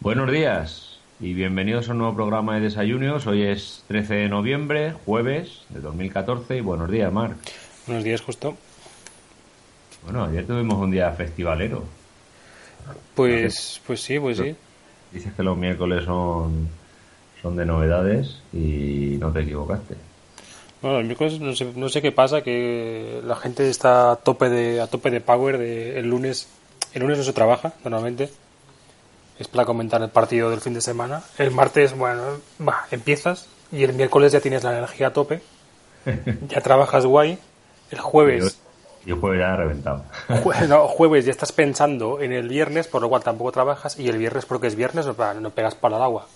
Buenos 0.00 0.32
días 0.32 0.96
y 1.20 1.34
bienvenidos 1.34 1.90
a 1.90 1.92
un 1.92 1.98
nuevo 1.98 2.14
programa 2.14 2.54
de 2.54 2.62
Desayunios. 2.62 3.26
Hoy 3.26 3.42
es 3.42 3.84
13 3.88 4.14
de 4.14 4.28
noviembre, 4.30 4.94
jueves 5.04 5.64
de 5.68 5.80
2014 5.80 6.56
y 6.56 6.60
buenos 6.62 6.90
días, 6.90 7.12
Mar. 7.12 7.34
Buenos 7.86 8.02
días, 8.02 8.22
justo. 8.22 8.56
Bueno, 10.02 10.24
ayer 10.24 10.46
tuvimos 10.46 10.78
un 10.78 10.90
día 10.90 11.12
festivalero. 11.12 11.84
Pues, 13.14 13.82
pues 13.86 14.00
sí, 14.00 14.18
pues 14.18 14.38
sí. 14.38 14.56
Dices 15.12 15.34
que 15.34 15.42
los 15.42 15.58
miércoles 15.58 16.06
son, 16.06 16.70
son 17.42 17.56
de 17.56 17.66
novedades 17.66 18.40
y 18.54 19.18
no 19.20 19.30
te 19.32 19.40
equivocaste. 19.40 19.96
Bueno, 20.80 20.96
los 20.96 21.04
miércoles 21.04 21.40
no 21.40 21.54
sé, 21.54 21.70
no 21.76 21.90
sé 21.90 22.00
qué 22.00 22.10
pasa, 22.10 22.40
que 22.40 23.20
la 23.22 23.36
gente 23.36 23.68
está 23.68 24.12
a 24.12 24.16
tope 24.16 24.48
de, 24.48 24.80
a 24.80 24.86
tope 24.86 25.10
de 25.10 25.20
power. 25.20 25.58
De, 25.58 25.98
el 25.98 26.08
lunes 26.08 26.48
el 26.94 27.02
lunes 27.02 27.18
no 27.18 27.24
se 27.24 27.34
trabaja, 27.34 27.74
normalmente. 27.84 28.30
Es 29.40 29.48
para 29.48 29.64
comentar 29.64 30.00
el 30.02 30.10
partido 30.10 30.50
del 30.50 30.60
fin 30.60 30.74
de 30.74 30.80
semana. 30.80 31.22
El 31.38 31.50
martes, 31.50 31.96
bueno, 31.96 32.22
va, 32.60 32.86
empiezas 32.92 33.48
y 33.72 33.82
el 33.82 33.94
miércoles 33.94 34.32
ya 34.32 34.40
tienes 34.40 34.62
la 34.62 34.76
energía 34.76 35.08
a 35.08 35.12
tope. 35.12 35.40
ya 36.48 36.60
trabajas 36.60 37.06
guay. 37.06 37.38
El 37.90 37.98
jueves 37.98 38.60
y 39.06 39.10
el 39.10 39.16
jueves 39.18 39.40
ya 39.40 39.56
reventado. 39.56 40.04
no, 40.68 40.86
jueves 40.88 41.24
ya 41.24 41.30
estás 41.30 41.52
pensando 41.52 42.20
en 42.20 42.32
el 42.32 42.48
viernes, 42.48 42.86
por 42.86 43.02
lo 43.02 43.08
cual 43.08 43.22
tampoco 43.22 43.50
trabajas, 43.52 43.98
y 43.98 44.08
el 44.08 44.18
viernes 44.18 44.44
porque 44.44 44.66
es 44.66 44.76
viernes 44.76 45.06
no, 45.06 45.50
pegas 45.50 45.74
para 45.74 45.96
el 45.96 46.02
agua. 46.02 46.26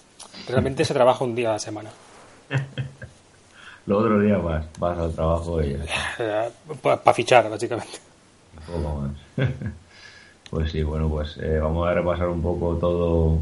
Realmente 0.49 0.85
se 0.85 0.95
trabaja 0.95 1.25
un 1.25 1.35
día 1.35 1.51
a 1.51 1.53
la 1.53 1.59
semana. 1.59 1.91
Los 3.87 4.03
otros 4.03 4.23
días 4.23 4.43
vas, 4.43 4.65
vas 4.79 4.99
al 4.99 5.13
trabajo 5.13 5.63
y... 5.63 5.79
Para 6.81 7.13
fichar, 7.13 7.51
básicamente. 7.51 7.99
Un 8.67 8.83
poco 8.83 9.01
más. 9.01 9.49
pues 10.55 10.71
sí, 10.71 10.85
bueno, 10.85 11.09
pues 11.09 11.37
eh, 11.39 11.59
vamos 11.59 11.89
a 11.89 11.95
repasar 11.95 12.29
un 12.29 12.41
poco 12.41 12.77
todo, 12.77 13.41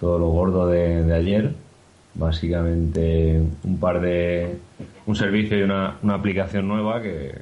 todo 0.00 0.18
lo 0.18 0.28
gordo 0.28 0.66
de, 0.66 1.02
de 1.04 1.14
ayer. 1.14 1.52
Básicamente 2.14 3.42
un 3.62 3.78
par 3.78 4.00
de... 4.00 4.56
un 5.04 5.14
servicio 5.14 5.58
y 5.58 5.62
una, 5.64 5.98
una 6.02 6.14
aplicación 6.14 6.66
nueva 6.66 7.02
que, 7.02 7.34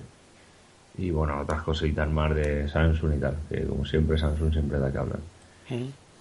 y 0.98 1.12
bueno, 1.12 1.42
otras 1.42 1.62
cositas 1.62 2.10
más 2.10 2.34
de 2.34 2.68
Samsung 2.68 3.14
y 3.16 3.20
tal, 3.20 3.36
que 3.48 3.62
como 3.62 3.84
siempre 3.84 4.18
Samsung 4.18 4.52
siempre 4.52 4.80
da 4.80 4.90
que 4.90 4.98
hablar. 4.98 5.20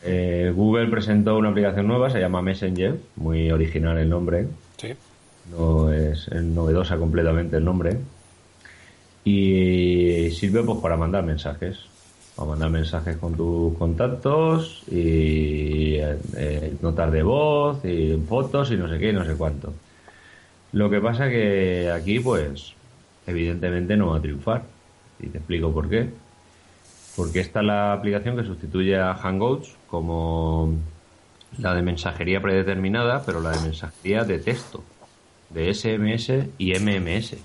Eh, 0.04 0.54
Google 0.56 0.88
presentó 0.90 1.40
una 1.40 1.50
aplicación 1.50 1.88
nueva, 1.88 2.12
se 2.12 2.20
llama 2.20 2.44
Messenger, 2.44 2.96
muy 3.16 3.50
original 3.50 3.98
el 3.98 4.10
nombre. 4.10 4.46
Sí. 4.78 4.94
No 5.50 5.92
es, 5.92 6.32
novedosa 6.32 6.96
completamente 6.98 7.58
el 7.58 7.66
nombre. 7.66 7.98
Y 9.24 10.30
sirve 10.30 10.62
pues 10.62 10.78
para 10.80 10.96
mandar 10.96 11.24
mensajes. 11.24 11.95
Para 12.36 12.50
mandar 12.50 12.70
mensajes 12.70 13.18
con 13.18 13.34
tus 13.34 13.78
contactos 13.78 14.84
y 14.92 15.96
eh, 15.96 16.74
notas 16.82 17.12
de 17.12 17.24
voz 17.24 17.84
y 17.86 18.18
fotos 18.28 18.72
y 18.72 18.76
no 18.76 18.90
sé 18.90 19.00
qué, 19.00 19.14
no 19.14 19.24
sé 19.24 19.36
cuánto. 19.36 19.74
Lo 20.74 20.90
que 20.90 21.00
pasa 21.00 21.30
que 21.30 21.90
aquí 21.90 22.20
pues 22.20 22.74
evidentemente 23.26 23.96
no 23.96 24.10
va 24.10 24.18
a 24.18 24.22
triunfar. 24.22 24.64
Y 25.20 25.28
te 25.28 25.38
explico 25.38 25.72
por 25.72 25.90
qué. 25.90 26.10
Porque 27.16 27.40
esta 27.40 27.62
es 27.62 27.66
la 27.66 27.94
aplicación 27.94 28.36
que 28.36 28.44
sustituye 28.44 29.00
a 29.00 29.14
Hangouts 29.16 29.74
como 29.88 30.74
la 31.58 31.74
de 31.74 31.82
mensajería 31.82 32.42
predeterminada, 32.42 33.24
pero 33.26 33.40
la 33.40 33.52
de 33.52 33.62
mensajería 33.62 34.26
de 34.26 34.40
texto, 34.40 34.84
de 35.50 35.74
SMS 35.74 36.30
y 36.58 36.74
MMS. 36.78 37.38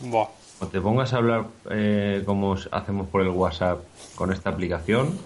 Buah. 0.00 0.43
Cuando 0.58 0.72
te 0.72 0.80
pongas 0.80 1.12
a 1.12 1.16
hablar 1.18 1.46
eh, 1.70 2.22
como 2.24 2.56
hacemos 2.70 3.08
por 3.08 3.22
el 3.22 3.28
WhatsApp 3.28 3.80
con 4.14 4.32
esta 4.32 4.50
aplicación, 4.50 5.18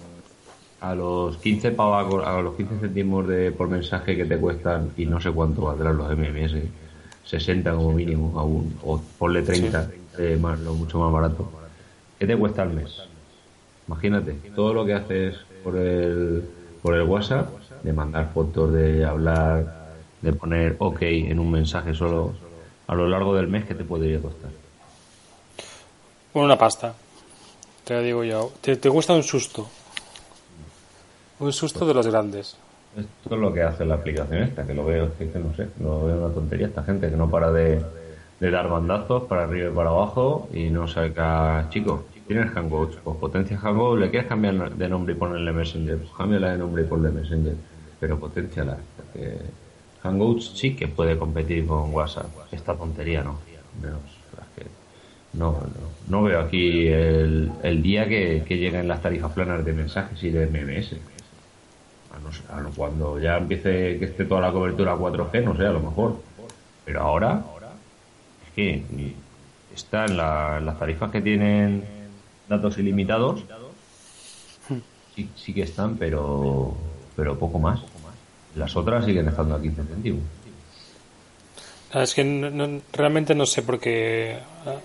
a 0.80 0.94
los 0.94 1.36
15 1.38 1.74
a 1.78 2.40
los 2.40 2.54
15 2.54 2.78
céntimos 2.78 3.26
de 3.26 3.50
por 3.50 3.68
mensaje 3.68 4.16
que 4.16 4.24
te 4.24 4.38
cuestan 4.38 4.92
y 4.96 5.06
no 5.06 5.20
sé 5.20 5.30
cuánto 5.30 5.62
valdrán 5.62 5.96
los 5.96 6.10
MMS 6.16 6.54
60 7.24 7.74
como 7.74 7.92
mínimo 7.92 8.38
aún, 8.38 8.78
o 8.82 9.00
ponle 9.18 9.42
30, 9.42 9.90
eh, 10.18 10.38
más, 10.40 10.58
lo 10.60 10.72
mucho 10.74 10.98
más 10.98 11.12
barato. 11.12 11.50
¿Qué 12.18 12.26
te 12.26 12.36
cuesta 12.36 12.62
al 12.62 12.72
mes? 12.72 13.02
Imagínate, 13.86 14.32
todo 14.54 14.72
lo 14.72 14.86
que 14.86 14.94
haces 14.94 15.36
por 15.62 15.76
el, 15.76 16.42
por 16.82 16.94
el 16.94 17.02
WhatsApp, 17.02 17.50
de 17.82 17.92
mandar 17.92 18.30
fotos, 18.32 18.72
de 18.72 19.04
hablar, 19.04 19.92
de 20.22 20.32
poner 20.32 20.76
OK 20.78 21.02
en 21.02 21.38
un 21.38 21.50
mensaje 21.50 21.94
solo, 21.94 22.32
a 22.86 22.94
lo 22.94 23.06
largo 23.08 23.34
del 23.34 23.48
mes, 23.48 23.66
¿qué 23.66 23.74
te 23.74 23.84
podría 23.84 24.20
costar? 24.20 24.50
Una 26.38 26.56
pasta, 26.56 26.94
te 27.84 27.94
lo 27.94 28.02
digo 28.02 28.22
yo. 28.22 28.52
Te, 28.60 28.88
gusta 28.88 29.12
un 29.12 29.24
susto. 29.24 29.68
Un 31.40 31.52
susto 31.52 31.84
de 31.84 31.92
los 31.92 32.06
grandes. 32.06 32.56
Esto 32.96 33.34
es 33.34 33.40
lo 33.40 33.52
que 33.52 33.62
hace 33.62 33.84
la 33.84 33.96
aplicación 33.96 34.44
esta, 34.44 34.64
que 34.64 34.72
lo 34.72 34.84
veo, 34.84 35.10
que, 35.18 35.26
no 35.34 35.52
sé, 35.54 35.68
lo 35.80 36.06
veo 36.06 36.24
una 36.24 36.32
tontería 36.32 36.68
esta 36.68 36.84
gente 36.84 37.10
que 37.10 37.16
no 37.16 37.28
para 37.28 37.50
de, 37.50 37.82
dar 38.38 38.68
bandazos 38.68 39.24
para 39.24 39.44
arriba 39.44 39.70
y 39.70 39.74
para 39.74 39.90
abajo 39.90 40.48
y 40.52 40.70
no 40.70 40.86
saca, 40.86 41.66
chico, 41.70 42.04
tienes 42.28 42.52
Hangouts, 42.52 42.98
pues 43.02 43.16
potencia 43.16 43.58
Hangouts, 43.58 44.00
le 44.00 44.10
quieres 44.10 44.28
cambiar 44.28 44.76
de 44.76 44.88
nombre 44.88 45.14
y 45.14 45.16
ponerle 45.16 45.52
Messenger, 45.52 45.98
pues 45.98 46.10
cámbiala 46.16 46.52
de 46.52 46.58
nombre 46.58 46.82
y 46.84 46.86
ponle 46.86 47.10
Messenger, 47.10 47.54
pero 47.98 48.18
potenciala, 48.18 48.78
porque 48.96 49.38
Hangouts 50.02 50.52
sí 50.54 50.76
que 50.76 50.86
puede 50.86 51.18
competir 51.18 51.66
con 51.66 51.92
WhatsApp, 51.92 52.30
esta 52.52 52.74
tontería 52.74 53.24
no, 53.24 53.38
no, 55.34 55.62
no, 56.08 56.22
veo 56.22 56.40
aquí 56.40 56.86
el, 56.88 57.50
el 57.62 57.82
día 57.82 58.08
que, 58.08 58.44
que 58.46 58.56
lleguen 58.56 58.88
las 58.88 59.02
tarifas 59.02 59.32
planas 59.32 59.64
de 59.64 59.72
mensajes 59.72 60.22
y 60.22 60.30
de 60.30 60.46
MMS 60.46 60.96
cuando 62.76 63.18
ya 63.18 63.36
empiece 63.36 63.98
que 63.98 64.04
esté 64.06 64.24
toda 64.24 64.40
la 64.40 64.52
cobertura 64.52 64.96
4G, 64.96 65.44
no 65.44 65.56
sé, 65.56 65.66
a 65.66 65.72
lo 65.72 65.80
mejor. 65.80 66.16
Pero 66.84 67.02
ahora, 67.02 67.44
es 68.46 68.52
que 68.54 68.82
están 69.74 70.16
las 70.16 70.78
tarifas 70.78 71.10
que 71.10 71.20
tienen 71.20 71.84
datos 72.48 72.78
ilimitados, 72.78 73.44
sí, 75.14 75.28
sí 75.36 75.52
que 75.52 75.62
están, 75.62 75.96
pero, 75.96 76.74
pero 77.14 77.38
poco 77.38 77.58
más. 77.58 77.80
Las 78.56 78.74
otras 78.76 79.04
siguen 79.04 79.28
estando 79.28 79.54
a 79.54 79.60
15 79.60 79.82
céntimos. 79.84 80.22
Es 81.94 82.14
que 82.14 82.82
realmente 82.92 83.34
no 83.34 83.46
sé 83.46 83.62
por 83.62 83.78
qué. 83.78 84.38
Ah, 84.66 84.76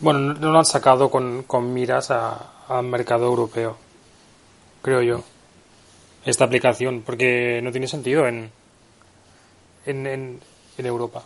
bueno, 0.00 0.34
no 0.34 0.52
lo 0.52 0.58
han 0.58 0.64
sacado 0.64 1.10
con, 1.10 1.42
con 1.44 1.72
miras 1.72 2.10
al 2.10 2.84
mercado 2.84 3.26
europeo, 3.26 3.76
creo 4.82 5.02
yo 5.02 5.24
esta 6.26 6.44
aplicación, 6.44 7.02
porque 7.02 7.60
no 7.62 7.70
tiene 7.70 7.86
sentido 7.86 8.26
en, 8.26 8.50
en, 9.86 10.06
en, 10.06 10.86
Europa. 10.86 11.22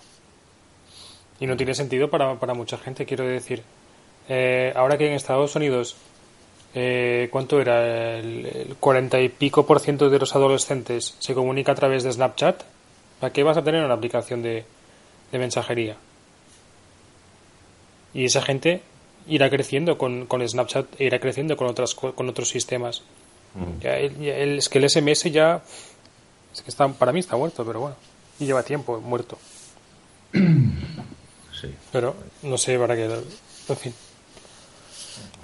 Y 1.41 1.47
no 1.47 1.57
tiene 1.57 1.75
sentido 1.75 2.11
para, 2.11 2.39
para 2.39 2.53
mucha 2.53 2.77
gente, 2.77 3.07
quiero 3.07 3.27
decir. 3.27 3.63
Eh, 4.29 4.73
ahora 4.77 4.99
que 4.99 5.07
en 5.07 5.15
Estados 5.15 5.57
Unidos, 5.57 5.97
eh, 6.75 7.29
¿cuánto 7.33 7.61
era? 7.61 8.19
El, 8.19 8.77
cuarenta 8.79 9.19
y 9.21 9.31
pico 9.31 9.67
por 9.67 9.81
ciento 9.81 10.11
de 10.11 10.19
los 10.19 10.37
adolescentes 10.37 11.17
se 11.19 11.35
comunica 11.35 11.73
a 11.73 11.77
través 11.77 12.05
de 12.05 12.13
Snapchat. 12.13 12.63
¿Para 13.19 13.33
qué 13.33 13.43
vas 13.43 13.57
a 13.57 13.65
tener 13.65 13.83
una 13.83 13.95
aplicación 13.95 14.43
de, 14.43 14.65
de 15.33 15.39
mensajería? 15.39 15.97
Y 18.15 18.25
esa 18.25 18.43
gente 18.43 18.83
irá 19.27 19.51
creciendo 19.51 19.99
con, 19.99 20.27
con 20.27 20.47
Snapchat, 20.47 21.01
irá 21.01 21.19
creciendo 21.21 21.57
con, 21.57 21.69
otras, 21.69 21.95
con 21.95 22.29
otros 22.29 22.49
sistemas. 22.49 23.03
Mm. 23.55 23.87
el, 23.87 24.59
es 24.59 24.69
que 24.69 24.79
el 24.79 24.89
SMS 24.89 25.25
ya. 25.31 25.63
Es 26.53 26.63
que 26.63 26.71
está, 26.71 26.89
para 26.89 27.13
mí 27.13 27.21
está 27.21 27.37
muerto, 27.37 27.65
pero 27.65 27.81
bueno. 27.81 27.97
Y 28.39 28.47
lleva 28.47 28.63
tiempo 28.63 29.01
muerto. 29.01 29.39
Sí. 31.61 31.75
Pero 31.93 32.17
no 32.43 32.57
sé 32.57 32.79
para 32.79 32.97
qué. 32.97 33.05
En 33.05 33.77
fin. 33.77 33.93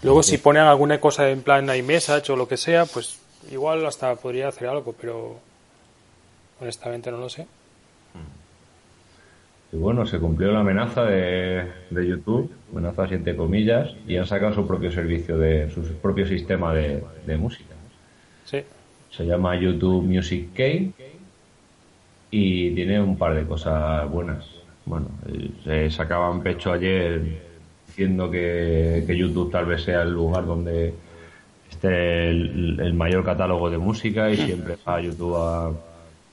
Luego, 0.03 0.22
si 0.22 0.38
ponen 0.38 0.62
alguna 0.62 0.99
cosa 0.99 1.28
en 1.28 1.43
plan 1.43 1.69
iMessage 1.69 2.31
o 2.31 2.37
lo 2.37 2.49
que 2.49 2.56
sea, 2.56 2.87
pues 2.87 3.19
igual 3.50 3.84
hasta 3.84 4.15
podría 4.16 4.49
hacer 4.49 4.69
algo, 4.69 4.94
pero 4.99 5.38
honestamente 6.58 7.11
no 7.11 7.19
lo 7.19 7.29
sé. 7.29 7.46
Y 9.76 9.78
bueno, 9.78 10.06
se 10.06 10.19
cumplió 10.19 10.52
la 10.52 10.61
amenaza 10.61 11.05
de, 11.05 11.70
de 11.90 12.06
YouTube, 12.06 12.50
amenaza 12.73 13.05
entre 13.11 13.37
comillas, 13.37 13.94
y 14.08 14.17
han 14.17 14.26
sacado 14.26 14.55
su 14.55 14.67
propio 14.67 14.90
servicio, 14.90 15.37
de 15.37 15.69
su 15.70 15.82
propio 16.00 16.26
sistema 16.26 16.73
de 16.73 17.37
música. 17.38 17.76
Se 19.17 19.25
llama 19.25 19.58
YouTube 19.58 20.05
Music 20.05 20.52
Key 20.55 20.93
y 22.31 22.70
tiene 22.75 23.00
un 23.00 23.17
par 23.17 23.34
de 23.34 23.46
cosas 23.46 24.08
buenas. 24.11 24.44
Bueno, 24.84 25.08
se 25.64 25.90
sacaban 25.90 26.43
pecho 26.43 26.72
ayer 26.72 27.22
diciendo 27.87 28.31
que, 28.31 29.05
YouTube 29.08 29.50
tal 29.50 29.67
vez 29.67 29.82
sea 29.82 30.02
el 30.02 30.12
lugar 30.12 30.44
donde 30.44 30.93
esté 31.70 32.29
el, 32.29 32.93
mayor 32.94 33.25
catálogo 33.25 33.70
de 33.70 33.79
música 33.79 34.31
y 34.31 34.37
siempre 34.37 34.76
va 34.87 34.96
a 34.96 35.00
YouTube 35.00 35.34
a, 35.37 35.72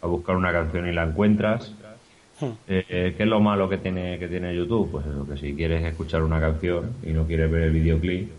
buscar 0.05 0.35
una 0.35 0.51
canción 0.51 0.87
y 0.87 0.91
la 0.91 1.03
encuentras. 1.03 1.73
Hmm. 2.39 2.45
Eh, 2.67 2.85
eh, 2.89 3.13
¿Qué 3.15 3.23
es 3.23 3.29
lo 3.29 3.39
malo 3.39 3.69
que 3.69 3.77
tiene, 3.77 4.17
que 4.19 4.27
tiene 4.27 4.55
YouTube? 4.55 4.91
Pues 4.91 5.05
eso, 5.05 5.27
que 5.27 5.37
si 5.37 5.53
quieres 5.55 5.83
escuchar 5.83 6.23
una 6.23 6.39
canción 6.39 6.93
y 7.03 7.11
no 7.11 7.25
quieres 7.25 7.51
ver 7.51 7.63
el 7.63 7.71
videoclip, 7.71 8.31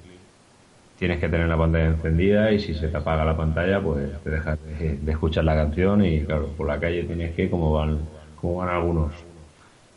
tienes 0.98 1.20
que 1.20 1.28
tener 1.28 1.48
la 1.48 1.56
pantalla 1.56 1.86
encendida 1.86 2.52
y 2.52 2.60
si 2.60 2.74
se 2.74 2.88
te 2.88 2.96
apaga 2.96 3.24
la 3.24 3.36
pantalla, 3.36 3.80
pues 3.80 4.10
te 4.22 4.30
dejas 4.30 4.58
de, 4.78 4.98
escuchar 5.10 5.44
la 5.44 5.54
canción 5.54 6.04
y 6.04 6.20
claro, 6.22 6.48
por 6.56 6.66
la 6.66 6.78
calle 6.78 7.04
tienes 7.04 7.34
que, 7.34 7.50
como 7.50 7.72
van, 7.72 7.98
como 8.40 8.56
van 8.56 8.68
algunos, 8.68 9.12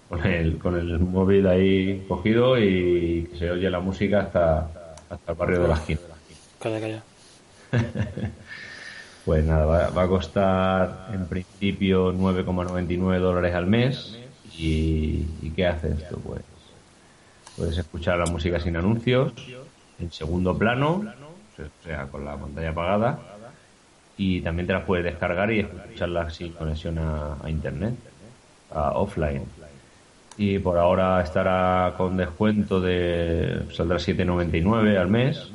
con 0.09 0.25
el, 0.25 0.57
con 0.57 0.75
el 0.75 0.99
móvil 0.99 1.47
ahí 1.47 2.05
cogido 2.07 2.57
y 2.57 3.29
se 3.37 3.51
oye 3.51 3.69
la 3.69 3.79
música 3.79 4.21
hasta, 4.21 4.95
hasta 5.09 5.31
el 5.31 5.37
barrio 5.37 5.61
de 5.61 5.67
la 5.67 5.75
esquina. 5.75 5.99
Calla, 6.59 6.79
calla. 6.79 7.03
pues 9.27 9.43
nada, 9.43 9.89
va, 9.89 10.01
a 10.01 10.07
costar 10.07 11.09
en 11.13 11.25
principio 11.25 12.13
9,99 12.13 13.19
dólares 13.19 13.53
al 13.53 13.67
mes 13.67 14.17
y, 14.57 15.25
y 15.41 15.51
¿qué 15.53 15.67
hace 15.67 15.89
esto? 15.89 16.17
Pues 16.17 16.41
puedes 17.57 17.77
escuchar 17.77 18.17
la 18.19 18.25
música 18.27 18.57
sin 18.57 18.77
anuncios 18.77 19.33
en 19.99 20.11
segundo 20.13 20.57
plano, 20.57 21.03
o 21.57 21.83
sea, 21.83 22.07
con 22.07 22.23
la 22.23 22.37
pantalla 22.37 22.69
apagada, 22.69 23.19
y 24.15 24.39
también 24.39 24.65
te 24.65 24.73
las 24.73 24.85
puedes 24.85 25.03
descargar 25.03 25.51
y 25.51 25.59
escucharlas 25.59 26.33
sin 26.33 26.53
conexión 26.53 26.97
a, 26.97 27.37
internet, 27.49 27.95
a 28.71 28.91
offline. 28.91 29.43
Y 30.37 30.59
por 30.59 30.77
ahora 30.77 31.21
estará 31.21 31.95
con 31.97 32.15
descuento 32.15 32.79
de 32.79 33.63
saldrá 33.73 33.97
7.99 33.97 34.97
al 34.97 35.09
mes. 35.09 35.51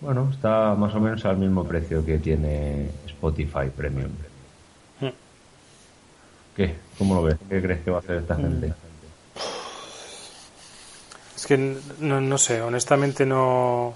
Bueno, 0.00 0.30
está 0.32 0.74
más 0.74 0.94
o 0.94 1.00
menos 1.00 1.24
al 1.24 1.38
mismo 1.38 1.64
precio 1.64 2.04
que 2.04 2.18
tiene 2.18 2.90
Spotify 3.06 3.70
Premium. 3.74 4.10
Hmm. 5.00 5.08
¿Qué? 6.54 6.74
¿Cómo 6.98 7.14
lo 7.14 7.22
ves? 7.22 7.36
¿Qué 7.48 7.62
crees 7.62 7.80
que 7.80 7.90
va 7.90 7.98
a 7.98 8.00
hacer 8.00 8.16
esta 8.16 8.34
hmm. 8.34 8.42
gente? 8.42 8.74
Es 11.34 11.46
que 11.46 11.76
no, 12.00 12.20
no 12.20 12.38
sé, 12.38 12.62
honestamente 12.62 13.26
no. 13.26 13.94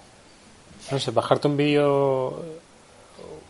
No 0.91 0.99
sé, 0.99 1.11
bajarte 1.11 1.49
un 1.49 1.57
vídeo 1.57 2.45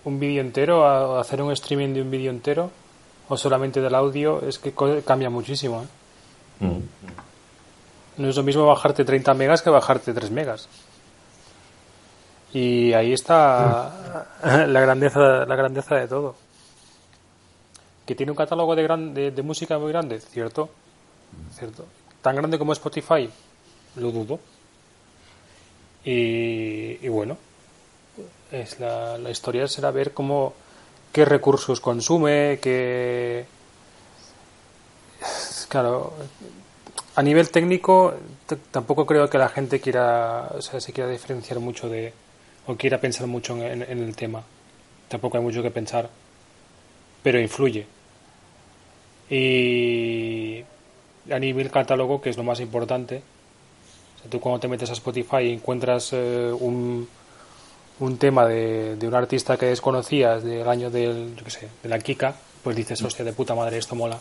un 0.04 0.18
vídeo 0.18 0.40
entero 0.40 0.86
a 0.86 1.20
hacer 1.20 1.42
un 1.42 1.52
streaming 1.52 1.94
de 1.94 2.02
un 2.02 2.10
vídeo 2.10 2.30
entero 2.30 2.70
o 3.28 3.36
solamente 3.36 3.80
del 3.80 3.94
audio 3.94 4.42
es 4.42 4.58
que 4.58 4.72
cambia 5.04 5.30
muchísimo. 5.30 5.82
¿eh? 5.82 6.64
Mm. 6.64 6.80
No 8.22 8.28
es 8.28 8.36
lo 8.36 8.42
mismo 8.42 8.66
bajarte 8.66 9.04
30 9.04 9.34
megas 9.34 9.62
que 9.62 9.70
bajarte 9.70 10.12
3 10.12 10.30
megas. 10.30 10.68
Y 12.52 12.92
ahí 12.92 13.12
está 13.12 14.26
la 14.66 14.80
grandeza 14.80 15.44
la 15.46 15.56
grandeza 15.56 15.96
de 15.96 16.08
todo. 16.08 16.34
Que 18.06 18.14
tiene 18.14 18.32
un 18.32 18.36
catálogo 18.36 18.74
de, 18.74 18.82
gran, 18.82 19.14
de, 19.14 19.30
de 19.30 19.42
música 19.42 19.78
muy 19.78 19.92
grande, 19.92 20.20
cierto. 20.20 20.68
Cierto. 21.52 21.84
Tan 22.22 22.36
grande 22.36 22.58
como 22.58 22.72
Spotify, 22.72 23.30
lo 23.96 24.10
dudo. 24.10 24.40
Y, 26.04 27.06
bueno, 27.08 27.36
es 28.50 28.80
la, 28.80 29.18
la, 29.18 29.30
historia 29.30 29.68
será 29.68 29.90
ver 29.90 30.14
cómo 30.14 30.54
qué 31.12 31.26
recursos 31.26 31.80
consume, 31.80 32.58
qué 32.60 33.44
claro, 35.68 36.12
a 37.14 37.22
nivel 37.22 37.50
técnico 37.50 38.14
tampoco 38.70 39.06
creo 39.06 39.28
que 39.30 39.38
la 39.38 39.48
gente 39.48 39.80
quiera, 39.80 40.48
o 40.54 40.62
sea, 40.62 40.80
se 40.80 40.92
quiera 40.92 41.08
diferenciar 41.08 41.60
mucho 41.60 41.88
de 41.88 42.12
o 42.66 42.76
quiera 42.76 43.00
pensar 43.00 43.26
mucho 43.26 43.56
en, 43.56 43.82
en 43.82 44.02
el 44.02 44.14
tema. 44.16 44.42
Tampoco 45.08 45.38
hay 45.38 45.42
mucho 45.42 45.62
que 45.62 45.70
pensar, 45.70 46.08
pero 47.22 47.40
influye. 47.40 47.86
Y 49.28 50.64
a 51.30 51.38
nivel 51.38 51.70
catálogo, 51.70 52.20
que 52.20 52.30
es 52.30 52.36
lo 52.36 52.42
más 52.42 52.60
importante, 52.60 53.22
tú 54.28 54.40
cuando 54.40 54.60
te 54.60 54.68
metes 54.68 54.90
a 54.90 54.94
Spotify 54.94 55.42
y 55.42 55.52
encuentras 55.52 56.12
eh, 56.12 56.52
un, 56.52 57.08
un 58.00 58.18
tema 58.18 58.46
de, 58.46 58.98
un 59.02 59.14
artista 59.14 59.56
que 59.56 59.66
desconocías 59.66 60.42
del 60.42 60.68
año 60.68 60.90
del, 60.90 61.36
yo 61.36 61.48
sé, 61.50 61.68
de 61.82 61.88
la 61.88 61.98
Kika, 61.98 62.34
pues 62.62 62.76
dices, 62.76 63.02
hostia, 63.02 63.24
de 63.24 63.32
puta 63.32 63.54
madre, 63.54 63.78
esto 63.78 63.94
mola. 63.94 64.18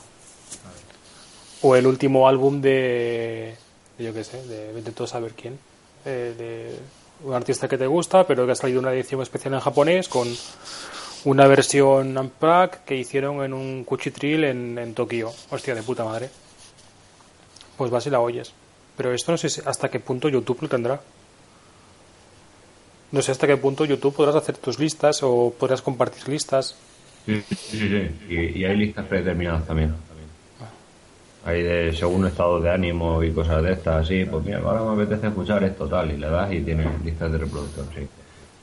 O 1.61 1.75
el 1.75 1.87
último 1.87 2.27
álbum 2.27 2.61
de, 2.61 3.55
yo 3.97 4.13
qué 4.13 4.23
sé, 4.23 4.45
de 4.47 4.71
vete 4.71 4.91
todo 4.91 5.07
saber 5.07 5.33
quién, 5.33 5.59
eh, 6.05 6.33
de 6.37 6.79
un 7.23 7.33
artista 7.33 7.67
que 7.67 7.77
te 7.77 7.87
gusta, 7.87 8.25
pero 8.25 8.45
que 8.45 8.53
ha 8.53 8.55
salido 8.55 8.79
una 8.79 8.93
edición 8.93 9.21
especial 9.21 9.53
en 9.53 9.59
japonés 9.59 10.07
con 10.07 10.27
una 11.25 11.47
versión 11.47 12.17
unplugged 12.17 12.79
que 12.85 12.95
hicieron 12.95 13.43
en 13.43 13.53
un 13.53 13.83
cuchitril 13.83 14.43
en, 14.45 14.77
en 14.77 14.93
Tokio. 14.93 15.31
Hostia, 15.49 15.75
de 15.75 15.83
puta 15.83 16.05
madre. 16.05 16.29
Pues 17.77 17.91
vas 17.91 18.05
y 18.07 18.09
la 18.09 18.19
oyes. 18.19 18.53
Pero 18.95 19.13
esto 19.13 19.31
no 19.31 19.37
sé 19.37 19.61
hasta 19.65 19.89
qué 19.89 19.99
punto 19.99 20.29
YouTube 20.29 20.61
lo 20.61 20.69
tendrá. 20.69 21.01
No 23.11 23.21
sé 23.21 23.31
hasta 23.31 23.47
qué 23.47 23.57
punto 23.57 23.85
YouTube 23.85 24.13
podrás 24.13 24.35
hacer 24.35 24.57
tus 24.57 24.77
listas 24.77 25.23
o 25.23 25.53
podrás 25.57 25.81
compartir 25.81 26.27
listas. 26.27 26.75
Sí, 27.25 27.41
sí, 27.49 27.77
sí. 27.77 28.33
Y, 28.33 28.63
hay 28.65 28.75
listas 28.75 29.05
predeterminadas 29.07 29.65
también. 29.65 29.95
Hay 31.45 31.63
de 31.63 31.93
según 31.93 32.27
estado 32.27 32.59
de 32.59 32.69
ánimo 32.69 33.23
y 33.23 33.31
cosas 33.31 33.63
de 33.63 33.73
estas, 33.73 34.05
así, 34.05 34.25
pues 34.25 34.43
mira, 34.43 34.59
ahora 34.59 34.81
me 34.83 35.03
apetece 35.03 35.27
escuchar 35.27 35.63
esto 35.63 35.87
tal, 35.87 36.11
y 36.11 36.17
le 36.17 36.29
das 36.29 36.51
y 36.51 36.61
tiene 36.61 36.85
listas 37.03 37.31
de 37.31 37.37
reproducción, 37.37 37.87
sí. 37.95 38.07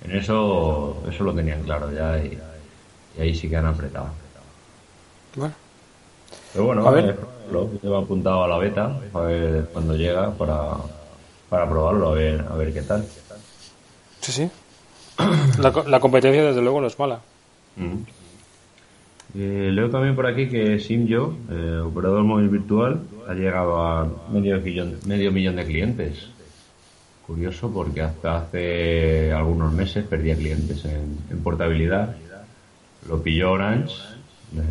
En 0.05 0.17
eso, 0.17 1.03
eso 1.09 1.25
lo 1.25 1.33
tenían 1.33 1.63
claro 1.63 1.91
ya 1.91 2.19
y, 2.19 2.39
ahí 3.19 3.35
sí 3.35 3.49
que 3.49 3.57
han 3.57 3.67
apretado. 3.67 4.09
Bueno. 5.35 5.55
Pero 6.53 6.65
bueno, 6.67 6.87
a 6.87 6.91
ver. 6.91 7.19
lo 7.51 7.71
llevo 7.83 7.97
apuntado 7.97 8.45
a 8.45 8.49
la 8.49 8.59
beta, 8.59 9.01
a 9.13 9.21
ver 9.21 9.69
cuando 9.73 9.95
llega 9.97 10.31
para, 10.33 10.73
para 11.49 11.69
probarlo, 11.69 12.11
a 12.11 12.15
ver, 12.15 12.45
a 12.49 12.55
ver 12.57 12.73
qué 12.75 12.83
tal. 12.83 13.07
Sí, 14.21 14.33
sí. 14.33 14.51
La, 15.59 15.71
la 15.87 16.01
competencia, 16.01 16.45
desde 16.45 16.61
luego, 16.61 16.81
no 16.83 16.89
es 16.89 16.99
mala. 16.99 17.21
Mm. 17.77 18.03
Eh, 19.39 19.71
leo 19.71 19.91
también 19.91 20.17
por 20.17 20.27
aquí 20.27 20.49
que 20.49 20.79
Simyo, 20.79 21.35
eh, 21.51 21.81
operador 21.85 22.25
móvil 22.25 22.49
virtual, 22.49 23.01
ha 23.29 23.35
llegado 23.35 23.83
a 23.83 24.09
medio 24.33 24.59
millón, 24.63 24.95
medio 25.07 25.31
millón 25.31 25.57
de 25.57 25.67
clientes. 25.67 26.29
Curioso 27.27 27.71
porque 27.71 28.01
hasta 28.01 28.39
hace 28.39 29.33
algunos 29.33 29.75
meses 29.75 30.07
perdía 30.07 30.37
clientes 30.37 30.85
en, 30.87 31.19
en 31.31 31.43
portabilidad. 31.43 32.17
Lo 33.09 33.23
pilló 33.23 33.53
Orange 33.53 33.95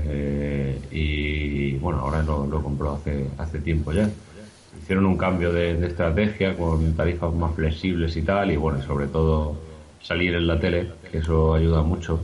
eh, 0.08 0.80
y 0.90 1.74
bueno, 1.78 2.00
ahora 2.00 2.24
lo, 2.24 2.48
lo 2.48 2.64
compró 2.64 2.94
hace, 2.94 3.28
hace 3.38 3.60
tiempo 3.60 3.92
ya. 3.92 4.10
Hicieron 4.82 5.06
un 5.06 5.18
cambio 5.18 5.54
de, 5.54 5.86
estrategia 5.86 6.58
con 6.58 6.94
tarifas 6.96 7.34
más 7.34 7.54
flexibles 7.54 8.16
y 8.18 8.24
tal, 8.24 8.52
y 8.52 8.56
bueno, 8.56 8.82
sobre 8.82 9.08
todo 9.08 9.58
salir 10.02 10.34
en 10.34 10.48
la 10.48 10.60
tele, 10.60 10.92
que 11.12 11.20
eso 11.20 11.54
ayuda 11.54 11.82
mucho. 11.84 12.20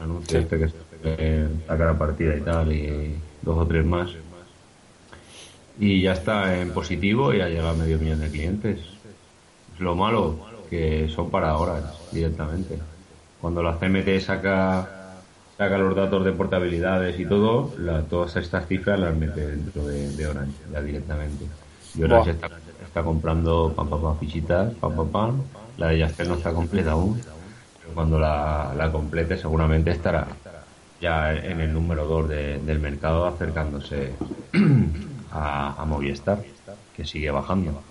Anuncio 0.00 0.38
este 0.38 0.58
que 0.58 0.89
se 1.02 1.48
la 1.68 1.78
cara 1.78 1.98
partida 1.98 2.36
y 2.36 2.40
tal, 2.40 2.72
y 2.72 3.14
dos 3.42 3.58
o 3.58 3.66
tres 3.66 3.84
más. 3.84 4.10
Y 5.78 6.02
ya 6.02 6.12
está 6.12 6.60
en 6.60 6.70
positivo 6.70 7.32
y 7.32 7.40
ha 7.40 7.48
llegado 7.48 7.70
a 7.70 7.74
medio 7.74 7.98
millón 7.98 8.20
de 8.20 8.30
clientes. 8.30 8.80
Lo 9.78 9.94
malo 9.94 10.38
que 10.68 11.08
son 11.08 11.30
para 11.30 11.50
ahora 11.50 11.94
directamente. 12.12 12.78
Cuando 13.40 13.62
la 13.62 13.78
CMT 13.78 14.20
saca 14.20 15.00
saca 15.60 15.76
los 15.76 15.94
datos 15.94 16.24
de 16.24 16.32
portabilidades 16.32 17.20
y 17.20 17.26
todo, 17.26 17.70
todas 18.08 18.34
estas 18.36 18.66
cifras 18.66 18.98
las 18.98 19.14
mete 19.14 19.46
dentro 19.46 19.86
de, 19.86 20.26
Orange 20.26 20.56
ya 20.72 20.80
directamente. 20.80 21.44
Y 21.94 22.02
Orange 22.02 22.30
está, 22.30 23.02
comprando 23.02 23.70
pam, 23.76 23.90
pam, 23.90 24.00
pam, 24.00 24.18
fichitas, 24.18 24.72
pam, 24.80 24.96
pam, 24.96 25.08
pam. 25.08 25.42
La 25.76 25.88
de 25.88 26.00
Jasper 26.00 26.28
no 26.28 26.34
está 26.36 26.54
completa 26.54 26.92
aún, 26.92 27.20
pero 27.78 27.94
cuando 27.94 28.18
la, 28.18 28.88
complete 28.90 29.36
seguramente 29.36 29.90
estará 29.90 30.28
ya 31.00 31.32
en 31.32 31.60
el 31.60 31.72
número 31.72 32.06
2 32.06 32.28
del 32.28 32.78
mercado 32.78 33.26
acercándose 33.26 34.12
a, 35.32 35.84
Movistar, 35.86 36.42
que 36.96 37.04
sigue 37.04 37.30
bajando. 37.30 37.82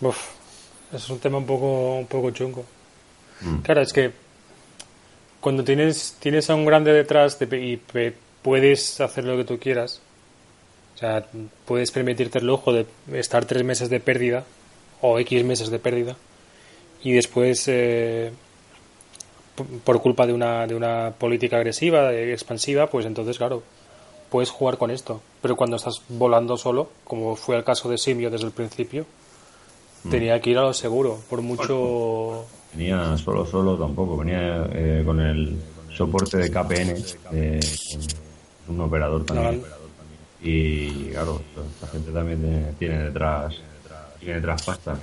Uf, 0.00 0.18
es 0.92 1.08
un 1.10 1.18
tema 1.18 1.38
un 1.38 1.46
poco, 1.46 1.98
un 1.98 2.06
poco 2.06 2.30
chungo. 2.30 2.64
Mm. 3.40 3.58
Claro, 3.58 3.80
es 3.82 3.92
que 3.92 4.12
cuando 5.40 5.64
tienes, 5.64 6.16
tienes 6.20 6.48
a 6.50 6.54
un 6.54 6.64
grande 6.64 6.92
detrás 6.92 7.38
y 7.40 7.80
puedes 8.42 9.00
hacer 9.00 9.24
lo 9.24 9.36
que 9.36 9.44
tú 9.44 9.58
quieras, 9.58 10.00
o 10.94 10.98
sea, 10.98 11.26
puedes 11.64 11.90
permitirte 11.90 12.38
el 12.38 12.46
lujo 12.46 12.72
de 12.72 12.86
estar 13.12 13.44
tres 13.44 13.64
meses 13.64 13.90
de 13.90 14.00
pérdida 14.00 14.44
o 15.00 15.18
X 15.18 15.44
meses 15.44 15.70
de 15.70 15.78
pérdida 15.78 16.16
y 17.04 17.12
después, 17.12 17.68
eh, 17.68 18.32
por 19.84 20.00
culpa 20.00 20.26
de 20.26 20.32
una, 20.32 20.66
de 20.66 20.74
una 20.74 21.12
política 21.16 21.56
agresiva, 21.56 22.12
expansiva, 22.12 22.88
pues 22.88 23.06
entonces, 23.06 23.38
claro, 23.38 23.62
puedes 24.30 24.50
jugar 24.50 24.78
con 24.78 24.90
esto. 24.90 25.20
Pero 25.40 25.56
cuando 25.56 25.76
estás 25.76 26.02
volando 26.08 26.56
solo, 26.56 26.88
como 27.04 27.36
fue 27.36 27.56
el 27.56 27.64
caso 27.64 27.88
de 27.88 27.98
Simio 27.98 28.30
desde 28.30 28.46
el 28.46 28.52
principio, 28.52 29.06
mm. 30.04 30.10
tenía 30.10 30.40
que 30.40 30.50
ir 30.50 30.58
a 30.58 30.62
lo 30.62 30.74
seguro, 30.74 31.18
por 31.28 31.40
mucho 31.40 32.46
venía 32.74 33.16
solo, 33.16 33.46
solo 33.46 33.76
tampoco, 33.76 34.16
venía 34.16 34.68
eh, 34.72 35.02
con 35.04 35.20
el 35.20 35.56
soporte 35.94 36.38
de 36.38 36.50
KPN, 36.50 37.04
eh, 37.32 37.60
un 38.68 38.80
operador 38.80 39.24
también. 39.24 39.62
Y 40.42 41.10
claro, 41.10 41.40
la 41.80 41.88
gente 41.88 42.10
también 42.10 42.74
tiene 42.78 43.04
detrás, 43.04 43.54
tiene 44.18 44.34
detrás 44.34 44.62
pasta. 44.62 44.98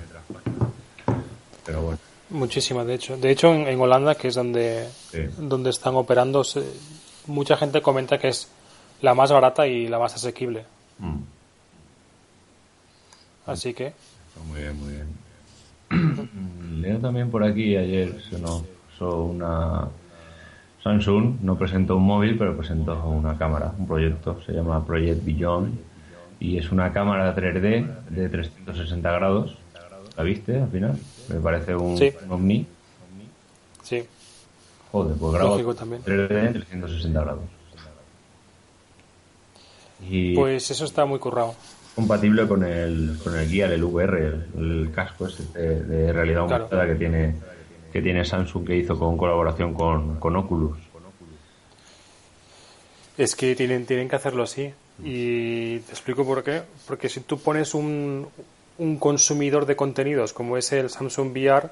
pero 1.65 1.81
bueno. 1.81 2.10
Muchísimas, 2.31 2.87
de 2.87 2.95
hecho. 2.95 3.17
De 3.17 3.29
hecho, 3.29 3.53
en, 3.53 3.79
Holanda, 3.79 4.15
que 4.15 4.29
es 4.29 4.35
donde, 4.35 4.87
donde 5.37 5.69
están 5.69 5.95
operando, 5.95 6.43
mucha 7.27 7.57
gente 7.57 7.81
comenta 7.81 8.17
que 8.17 8.29
es 8.29 8.49
la 9.01 9.13
más 9.13 9.31
barata 9.31 9.67
y 9.67 9.87
la 9.87 9.99
más 9.99 10.15
asequible. 10.15 10.65
Mm. 10.99 11.19
Así 13.45 13.73
que. 13.73 13.93
Muy 14.47 14.61
bien, 14.61 14.79
muy 14.79 14.93
bien. 14.93 15.11
Leo 16.81 16.99
también 16.99 17.29
por 17.29 17.43
aquí 17.43 17.75
ayer 17.75 18.15
sonó, 18.29 18.63
una 19.01 19.87
Samsung 20.83 21.41
no 21.41 21.57
presentó 21.57 21.97
un 21.97 22.03
móvil, 22.03 22.37
pero 22.37 22.55
presentó 22.55 23.07
una 23.07 23.37
cámara, 23.37 23.73
un 23.77 23.87
proyecto, 23.87 24.41
se 24.45 24.53
llama 24.53 24.85
Project 24.85 25.23
Beyond 25.25 25.77
y 26.39 26.57
es 26.57 26.71
una 26.71 26.91
cámara 26.91 27.35
3D 27.35 27.85
de 28.09 28.29
360 28.29 29.11
grados. 29.11 29.57
¿La 30.17 30.23
viste 30.23 30.59
al 30.59 30.69
final? 30.69 30.97
Me 31.29 31.39
parece 31.39 31.75
un, 31.75 31.97
sí. 31.97 32.11
ovni. 32.29 32.65
Sí. 33.83 34.03
Joder, 34.91 35.15
pues 35.17 35.33
grabo 35.33 35.57
3D 35.57 36.47
en 36.47 36.53
360 36.53 37.21
grados. 37.21 37.43
Y 40.09 40.35
pues 40.35 40.69
eso 40.71 40.85
está 40.85 41.05
muy 41.05 41.19
currado. 41.19 41.55
Compatible 41.95 42.47
con 42.47 42.63
el, 42.63 43.17
con 43.23 43.37
el 43.37 43.49
guía 43.49 43.67
del 43.67 43.83
VR, 43.83 44.45
el, 44.57 44.91
casco 44.93 45.27
ese 45.27 45.43
de, 45.53 46.11
realidad 46.11 46.41
aumentada 46.41 46.87
que 46.87 46.95
tiene 46.95 47.35
que 47.91 48.01
tiene 48.01 48.23
Samsung 48.23 48.65
que 48.65 48.77
hizo 48.77 48.97
con 48.97 49.17
colaboración 49.17 49.73
con, 49.73 50.17
con 50.17 50.35
Oculus. 50.35 50.77
Es 53.17 53.35
que 53.35 53.55
tienen, 53.55 53.85
tienen 53.85 54.07
que 54.07 54.15
hacerlo 54.15 54.43
así. 54.43 54.73
Y 55.03 55.79
te 55.79 55.91
explico 55.91 56.25
por 56.25 56.43
qué. 56.43 56.61
Porque 56.87 57.09
si 57.09 57.19
tú 57.21 57.37
pones 57.37 57.73
un, 57.73 58.27
un 58.81 58.97
consumidor 58.97 59.67
de 59.67 59.75
contenidos 59.75 60.33
como 60.33 60.57
es 60.57 60.71
el 60.71 60.89
Samsung 60.89 61.31
VR, 61.31 61.69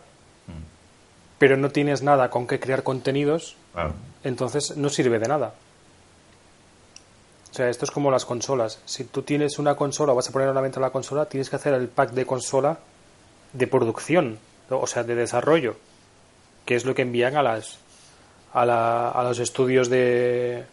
pero 1.40 1.58
no 1.58 1.72
tienes 1.72 2.04
nada 2.04 2.30
con 2.30 2.46
que 2.46 2.60
crear 2.60 2.84
contenidos, 2.84 3.56
entonces 4.24 4.78
no 4.78 4.90
sirve 4.90 5.18
de 5.18 5.28
nada. 5.28 5.56
O 7.50 7.54
sea, 7.54 7.68
esto 7.68 7.86
es 7.86 7.92
como 7.92 8.12
las 8.12 8.26
consolas. 8.26 8.80
Si 8.86 9.06
tú 9.06 9.24
tienes 9.24 9.58
una 9.58 9.74
consola 9.74 10.14
o 10.14 10.16
vas 10.16 10.30
a 10.30 10.32
poner 10.32 10.50
a 10.50 10.54
la 10.54 10.62
venta 10.62 10.80
la 10.80 10.92
consola, 10.92 11.26
tienes 11.26 11.50
que 11.50 11.56
hacer 11.56 11.74
el 11.74 11.88
pack 11.88 12.12
de 12.12 12.28
consola 12.28 12.78
de 13.54 13.66
producción, 13.66 14.38
o 14.70 14.86
sea, 14.86 15.04
de 15.04 15.16
desarrollo, 15.16 15.78
que 16.64 16.76
es 16.76 16.86
lo 16.86 16.94
que 16.94 17.02
envían 17.02 17.36
a 17.36 17.42
las 17.42 17.80
a, 18.54 18.66
la, 18.68 19.10
a 19.10 19.24
los 19.24 19.40
estudios 19.40 19.90
de, 19.90 20.64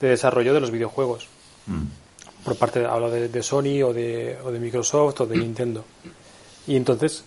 de 0.00 0.08
desarrollo 0.08 0.54
de 0.54 0.60
los 0.60 0.70
videojuegos. 0.70 1.28
Mm. 1.66 2.07
Por 2.44 2.56
parte, 2.56 2.84
hablo 2.86 3.10
de, 3.10 3.28
de 3.28 3.42
Sony 3.42 3.82
o 3.84 3.92
de, 3.92 4.38
o 4.44 4.50
de 4.50 4.58
Microsoft 4.58 5.20
o 5.20 5.26
de 5.26 5.36
Nintendo. 5.36 5.84
Y 6.66 6.76
entonces, 6.76 7.24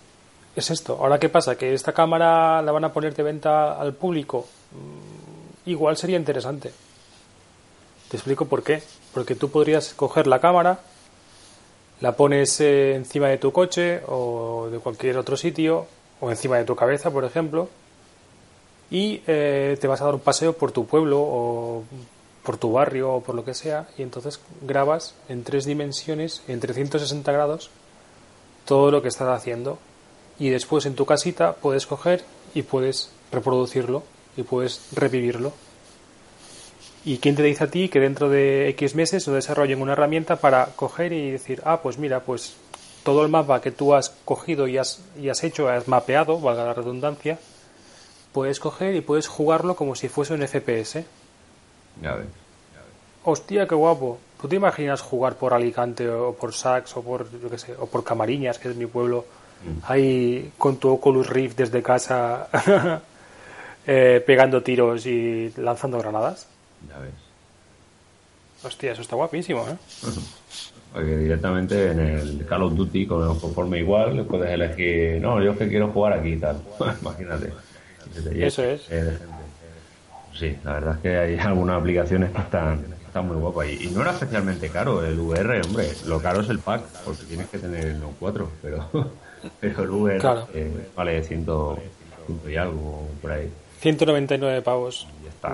es 0.56 0.70
esto. 0.70 0.98
Ahora, 1.00 1.20
¿qué 1.20 1.30
pasa? 1.30 1.58
¿Que 1.58 1.74
esta 1.74 1.94
cámara 1.94 2.62
la 2.62 2.72
van 2.72 2.84
a 2.84 2.94
poner 2.94 3.16
de 3.16 3.24
venta 3.24 3.80
al 3.80 3.94
público? 3.94 4.48
Mm, 4.72 5.70
igual 5.70 5.98
sería 5.98 6.18
interesante. 6.18 6.72
Te 8.10 8.18
explico 8.18 8.46
por 8.46 8.64
qué. 8.64 8.84
Porque 9.14 9.36
tú 9.36 9.50
podrías 9.50 9.94
coger 9.94 10.28
la 10.28 10.40
cámara, 10.40 10.80
la 12.00 12.16
pones 12.16 12.60
eh, 12.62 12.96
encima 12.96 13.28
de 13.28 13.38
tu 13.38 13.52
coche 13.52 14.02
o 14.08 14.70
de 14.72 14.80
cualquier 14.80 15.18
otro 15.18 15.36
sitio, 15.36 15.86
o 16.20 16.30
encima 16.30 16.58
de 16.58 16.64
tu 16.64 16.76
cabeza, 16.76 17.12
por 17.12 17.26
ejemplo, 17.26 17.68
y 18.90 19.22
eh, 19.28 19.78
te 19.80 19.88
vas 19.88 20.02
a 20.02 20.06
dar 20.06 20.14
un 20.14 20.20
paseo 20.20 20.54
por 20.54 20.72
tu 20.72 20.86
pueblo 20.86 21.20
o 21.20 21.84
por 22.44 22.58
tu 22.58 22.72
barrio 22.72 23.14
o 23.14 23.22
por 23.22 23.36
lo 23.36 23.46
que 23.46 23.54
sea, 23.54 23.88
y 23.98 24.02
entonces 24.02 24.40
grabas 24.62 25.14
en 25.30 25.44
tres 25.44 25.66
dimensiones, 25.66 26.42
en 26.48 26.60
360 26.60 27.32
grados, 27.32 27.70
todo 28.66 28.92
lo 28.92 29.02
que 29.02 29.08
estás 29.08 29.30
haciendo. 29.30 29.80
Y 30.40 30.50
después 30.50 30.86
en 30.86 30.96
tu 30.96 31.06
casita 31.06 31.54
puedes 31.54 31.86
coger 31.86 32.24
y 32.54 32.64
puedes 32.64 33.12
reproducirlo 33.32 34.04
y 34.36 34.44
puedes 34.44 34.88
revivirlo. 34.94 35.54
¿Y 37.04 37.18
quién 37.18 37.36
te 37.36 37.44
dice 37.44 37.64
a 37.64 37.72
ti 37.72 37.90
que 37.90 38.00
dentro 38.00 38.30
de 38.30 38.70
X 38.70 38.96
meses 38.96 39.28
no 39.28 39.34
desarrollen 39.34 39.82
una 39.82 39.94
herramienta 39.94 40.36
para 40.36 40.68
coger 40.76 41.14
y 41.14 41.32
decir, 41.32 41.62
ah, 41.66 41.82
pues 41.82 41.98
mira, 41.98 42.22
pues 42.22 42.56
todo 43.04 43.24
el 43.24 43.30
mapa 43.30 43.62
que 43.62 43.72
tú 43.72 43.96
has 43.96 44.12
cogido 44.26 44.68
y 44.68 44.78
has, 44.78 45.00
y 45.20 45.30
has 45.30 45.44
hecho, 45.44 45.68
has 45.68 45.88
mapeado, 45.88 46.40
valga 46.40 46.64
la 46.64 46.74
redundancia, 46.74 47.40
puedes 48.32 48.60
coger 48.60 48.96
y 48.96 49.02
puedes 49.02 49.28
jugarlo 49.28 49.76
como 49.76 49.96
si 49.96 50.10
fuese 50.10 50.34
un 50.34 50.48
FPS. 50.48 51.04
Ya 52.02 52.16
ves. 52.16 52.28
Hostia, 53.24 53.68
qué 53.68 53.76
guapo. 53.76 54.20
¿Tú 54.42 54.48
te 54.48 54.56
imaginas 54.56 55.02
jugar 55.02 55.36
por 55.36 55.54
Alicante 55.54 56.10
o 56.10 56.34
por 56.34 56.54
Sax 56.54 56.98
o 56.98 57.04
por, 57.04 57.30
yo 57.40 57.50
qué 57.50 57.58
sé, 57.60 57.76
o 57.80 57.86
por 57.86 58.04
Camariñas, 58.04 58.58
que 58.58 58.70
es 58.70 58.76
mi 58.76 58.88
pueblo, 58.88 59.26
mm. 59.64 59.92
ahí 59.92 60.52
con 60.58 60.78
tu 60.78 60.90
Oculus 60.90 61.30
Rift 61.30 61.58
desde 61.58 61.84
casa 61.84 62.50
eh, 63.86 64.24
pegando 64.26 64.64
tiros 64.64 65.06
y 65.06 65.54
lanzando 65.58 66.00
granadas? 66.00 66.48
Ya 66.90 66.98
ves. 66.98 67.14
Hostia, 68.64 68.94
eso 68.94 69.02
está 69.04 69.16
guapísimo, 69.16 69.68
¿eh? 69.68 69.76
Porque 70.94 71.18
directamente 71.18 71.92
en 71.92 72.00
el 72.00 72.46
Call 72.46 72.64
of 72.64 72.76
Duty, 72.76 73.06
con 73.06 73.40
conforme 73.40 73.80
igual, 73.80 74.26
puedes 74.26 74.50
elegir, 74.50 75.22
no, 75.22 75.42
yo 75.42 75.58
que 75.58 75.70
quiero 75.70 75.90
jugar 75.90 76.14
aquí 76.14 76.34
y 76.34 76.38
tal. 76.38 76.58
Imagínate. 77.02 77.54
Eso 78.36 78.64
es. 78.64 78.90
Sí, 80.34 80.56
la 80.64 80.74
verdad 80.74 80.96
es 80.96 81.02
que 81.02 81.18
hay 81.18 81.38
algunas 81.40 81.80
aplicaciones 81.80 82.32
que 82.32 82.40
están, 82.40 82.86
están 83.06 83.28
muy 83.28 83.38
guapas. 83.38 83.68
Y, 83.70 83.88
no 83.88 84.02
era 84.02 84.12
especialmente 84.12 84.70
caro 84.70 85.06
el 85.06 85.20
VR, 85.20 85.62
hombre. 85.62 85.90
Lo 86.06 86.20
caro 86.22 86.42
es 86.42 86.50
el 86.50 86.60
pack, 86.60 86.84
porque 87.06 87.24
tienes 87.24 87.48
que 87.50 87.60
tener 87.60 87.86
el 87.86 88.00
Note 88.00 88.16
4, 88.20 88.52
pero, 88.62 88.90
pero 89.60 89.84
el 89.84 89.90
VR 89.90 90.44
eh, 90.54 90.90
vale 90.96 91.24
ciento, 91.24 91.78
y 92.48 92.56
algo 92.56 93.10
por 93.22 93.32
ahí. 93.32 93.52
199 93.82 94.62
pavos, 94.62 95.08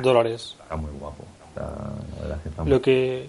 dólares. 0.04 0.56
Está 0.62 0.76
muy 0.76 0.92
guapo. 1.00 1.24
lo, 2.66 2.82
que, 2.82 3.28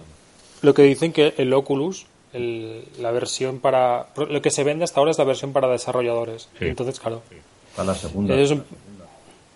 lo 0.61 0.73
que 0.73 0.83
dicen 0.83 1.13
que 1.13 1.33
el 1.37 1.53
Oculus, 1.53 2.05
el, 2.33 2.83
la 2.99 3.11
versión 3.11 3.59
para. 3.59 4.07
Lo 4.17 4.41
que 4.41 4.51
se 4.51 4.65
vende 4.65 4.83
hasta 4.83 4.99
ahora 4.99 5.11
es 5.11 5.17
la 5.17 5.23
versión 5.23 5.53
para 5.53 5.69
desarrolladores. 5.69 6.49
Entonces, 6.59 6.99
claro. 6.99 7.21
Para 7.75 7.87
la 7.87 7.95
segunda. 7.95 8.35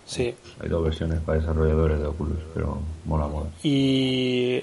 Sí. 0.06 0.34
Hay 0.60 0.68
dos 0.68 0.84
versiones 0.84 1.20
para 1.20 1.38
desarrolladores 1.38 1.98
de 1.98 2.06
Oculus, 2.06 2.38
pero 2.52 2.78
mola, 3.04 3.26
mola. 3.26 3.46
Y 3.62 4.62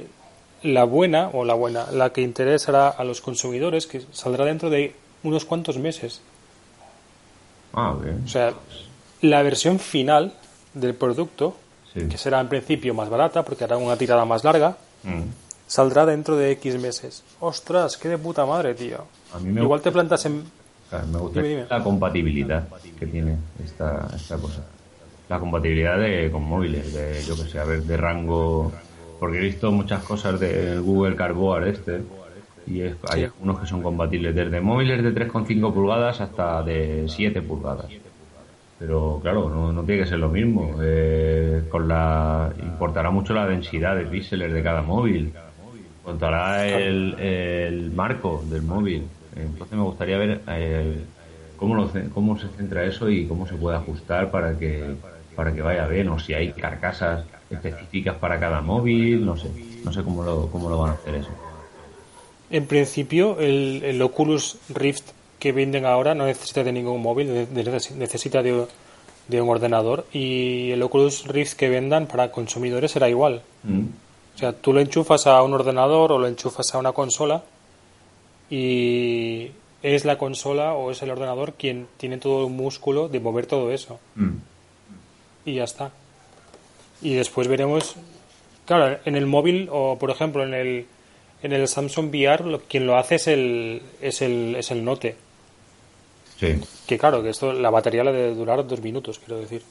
la 0.64 0.84
buena, 0.84 1.30
o 1.34 1.44
la 1.44 1.54
buena, 1.54 1.92
la 1.92 2.12
que 2.12 2.22
interesará 2.22 2.90
a 2.90 3.04
los 3.04 3.22
consumidores, 3.22 3.88
que 3.88 4.02
saldrá 4.12 4.46
dentro 4.46 4.70
de 4.70 4.96
unos 5.24 5.46
cuantos 5.46 5.78
meses. 5.78 6.22
Ah, 7.74 7.96
bien. 8.02 8.22
O 8.26 8.28
sea, 8.28 8.54
la 9.22 9.42
versión 9.42 9.80
final 9.80 10.34
del 10.74 10.94
producto, 10.94 11.56
que 11.94 12.18
será 12.18 12.40
en 12.40 12.48
principio 12.48 12.94
más 12.94 13.10
barata, 13.10 13.44
porque 13.44 13.64
hará 13.64 13.78
una 13.78 13.98
tirada 13.98 14.24
más 14.26 14.44
larga, 14.44 14.78
mm. 15.04 15.24
saldrá 15.68 16.06
dentro 16.06 16.38
de 16.38 16.52
X 16.52 16.80
meses. 16.80 17.24
Ostras, 17.40 17.98
qué 17.98 18.10
de 18.10 18.18
puta 18.18 18.46
madre, 18.46 18.76
tío. 18.76 19.06
Igual 19.44 19.82
te 19.82 19.92
plantas 19.92 20.26
en... 20.26 20.44
me 21.12 21.18
gusta 21.18 21.42
la 21.42 21.84
compatibilidad 21.84 22.68
que 23.00 23.08
tiene 23.08 23.38
esta, 23.64 24.08
esta 24.16 24.38
cosa 24.38 24.62
la 25.32 25.40
compatibilidad 25.40 25.98
de, 25.98 26.30
con 26.30 26.44
móviles, 26.44 26.94
de, 26.94 27.24
yo 27.24 27.38
que 27.38 27.50
sé, 27.50 27.58
a 27.58 27.64
ver, 27.64 27.84
de 27.84 27.96
rango, 27.96 28.70
porque 29.18 29.38
he 29.38 29.42
visto 29.42 29.72
muchas 29.72 30.04
cosas 30.04 30.38
del 30.42 30.82
Google 30.82 31.16
Cardboard 31.16 31.70
este, 31.70 32.02
y 32.68 32.82
hay 32.82 33.24
algunos 33.24 33.62
que 33.62 33.66
son 33.66 33.82
compatibles 33.82 34.36
desde 34.36 34.60
móviles 34.60 35.02
de 35.02 35.16
3,5 35.16 35.74
pulgadas 35.74 36.20
hasta 36.20 36.62
de 36.64 37.06
7 37.08 37.42
pulgadas. 37.44 37.88
Pero 38.78 39.20
claro, 39.22 39.50
no, 39.50 39.72
no 39.72 39.84
tiene 39.84 40.04
que 40.04 40.10
ser 40.10 40.20
lo 40.20 40.28
mismo. 40.28 40.76
Eh, 40.82 41.64
con 41.70 41.88
la 41.88 42.52
importará 42.62 43.10
mucho 43.10 43.34
la 43.34 43.46
densidad 43.46 43.96
de 43.96 44.06
píxeles 44.06 44.52
de 44.52 44.62
cada 44.62 44.82
móvil. 44.82 45.32
Contará 46.04 46.68
el, 46.68 47.18
el 47.20 47.92
marco 47.92 48.44
del 48.50 48.64
móvil. 48.64 49.08
Entonces 49.36 49.78
me 49.78 49.84
gustaría 49.84 50.18
ver 50.18 50.42
eh, 50.48 50.98
cómo, 51.56 51.76
lo, 51.76 51.90
cómo 52.14 52.38
se 52.38 52.50
centra 52.50 52.84
eso 52.84 53.10
y 53.10 53.28
cómo 53.28 53.48
se 53.48 53.56
puede 53.56 53.78
ajustar 53.78 54.30
para 54.30 54.58
que 54.58 54.96
para 55.36 55.54
que 55.54 55.62
vaya 55.62 55.88
bien, 55.88 56.10
o 56.10 56.20
si 56.20 56.34
hay 56.34 56.52
carcasas 56.54 57.26
específicas 57.50 58.16
para 58.18 58.40
cada 58.40 58.62
móvil, 58.62 59.26
no 59.26 59.38
sé, 59.38 59.50
no 59.84 59.92
sé 59.92 60.04
cómo 60.04 60.24
lo, 60.24 60.48
cómo 60.48 60.70
lo 60.70 60.78
van 60.78 60.92
a 60.92 60.94
hacer 60.94 61.16
eso. 61.16 61.30
En 62.50 62.66
principio, 62.66 63.40
el, 63.40 63.82
el 63.84 64.02
Oculus 64.02 64.58
Rift 64.70 65.12
que 65.40 65.52
venden 65.52 65.86
ahora 65.86 66.14
no 66.14 66.26
necesita 66.26 66.64
de 66.64 66.72
ningún 66.72 67.02
móvil, 67.02 67.48
necesita 67.54 68.44
de, 68.44 68.68
de, 69.28 69.42
un 69.42 69.50
ordenador 69.50 70.06
y 70.12 70.72
el 70.72 70.84
Oculus 70.84 71.26
Rift 71.28 71.54
que 71.54 71.70
vendan 71.70 72.08
para 72.08 72.32
consumidores 72.32 72.92
será 72.92 73.10
igual. 73.10 73.42
Mm. 73.64 73.86
O 74.36 74.38
sea, 74.38 74.54
tú 74.54 74.74
lo 74.74 74.82
enchufas 74.82 75.28
a 75.28 75.42
un 75.42 75.54
ordenador 75.54 76.12
o 76.12 76.20
lo 76.20 76.28
enchufas 76.28 76.74
a 76.76 76.78
una 76.78 76.92
consola 76.92 77.44
y 78.50 79.52
es 79.82 80.06
la 80.06 80.18
consola 80.18 80.74
o 80.74 80.92
es 80.92 81.02
el 81.02 81.10
ordenador 81.10 81.54
quien 81.54 81.88
tiene 81.98 82.18
todo 82.18 82.46
el 82.46 82.54
músculo 82.54 83.08
de 83.08 83.20
mover 83.20 83.46
todo 83.46 83.72
eso. 83.72 84.00
Mm 84.16 84.51
y 85.46 85.56
ya 85.56 85.64
está. 85.64 85.92
Y 87.02 87.16
después 87.16 87.48
veremos, 87.48 87.96
claro, 88.66 89.00
en 89.06 89.16
el 89.16 89.26
móvil 89.26 89.70
o 89.72 89.98
por 89.98 90.12
ejemplo 90.12 90.44
en 90.44 90.54
el, 90.54 90.86
en 91.42 91.54
el 91.54 91.68
Samsung 91.68 92.10
VR 92.10 92.60
quien 92.68 92.86
lo 92.86 92.98
hace 92.98 93.16
es 93.16 93.28
el, 93.28 93.82
es 94.02 94.22
el, 94.22 94.56
es 94.56 94.72
el 94.72 94.84
Note. 94.84 95.16
Sí. 96.38 96.60
Que 96.88 96.98
claro, 96.98 97.22
que 97.22 97.30
esto, 97.30 97.54
la 97.54 97.70
batería 97.70 98.04
le 98.04 98.12
debe 98.12 98.36
durar 98.36 98.66
dos 98.66 98.82
minutos, 98.82 99.20
quiero 99.20 99.40
decir. 99.40 99.62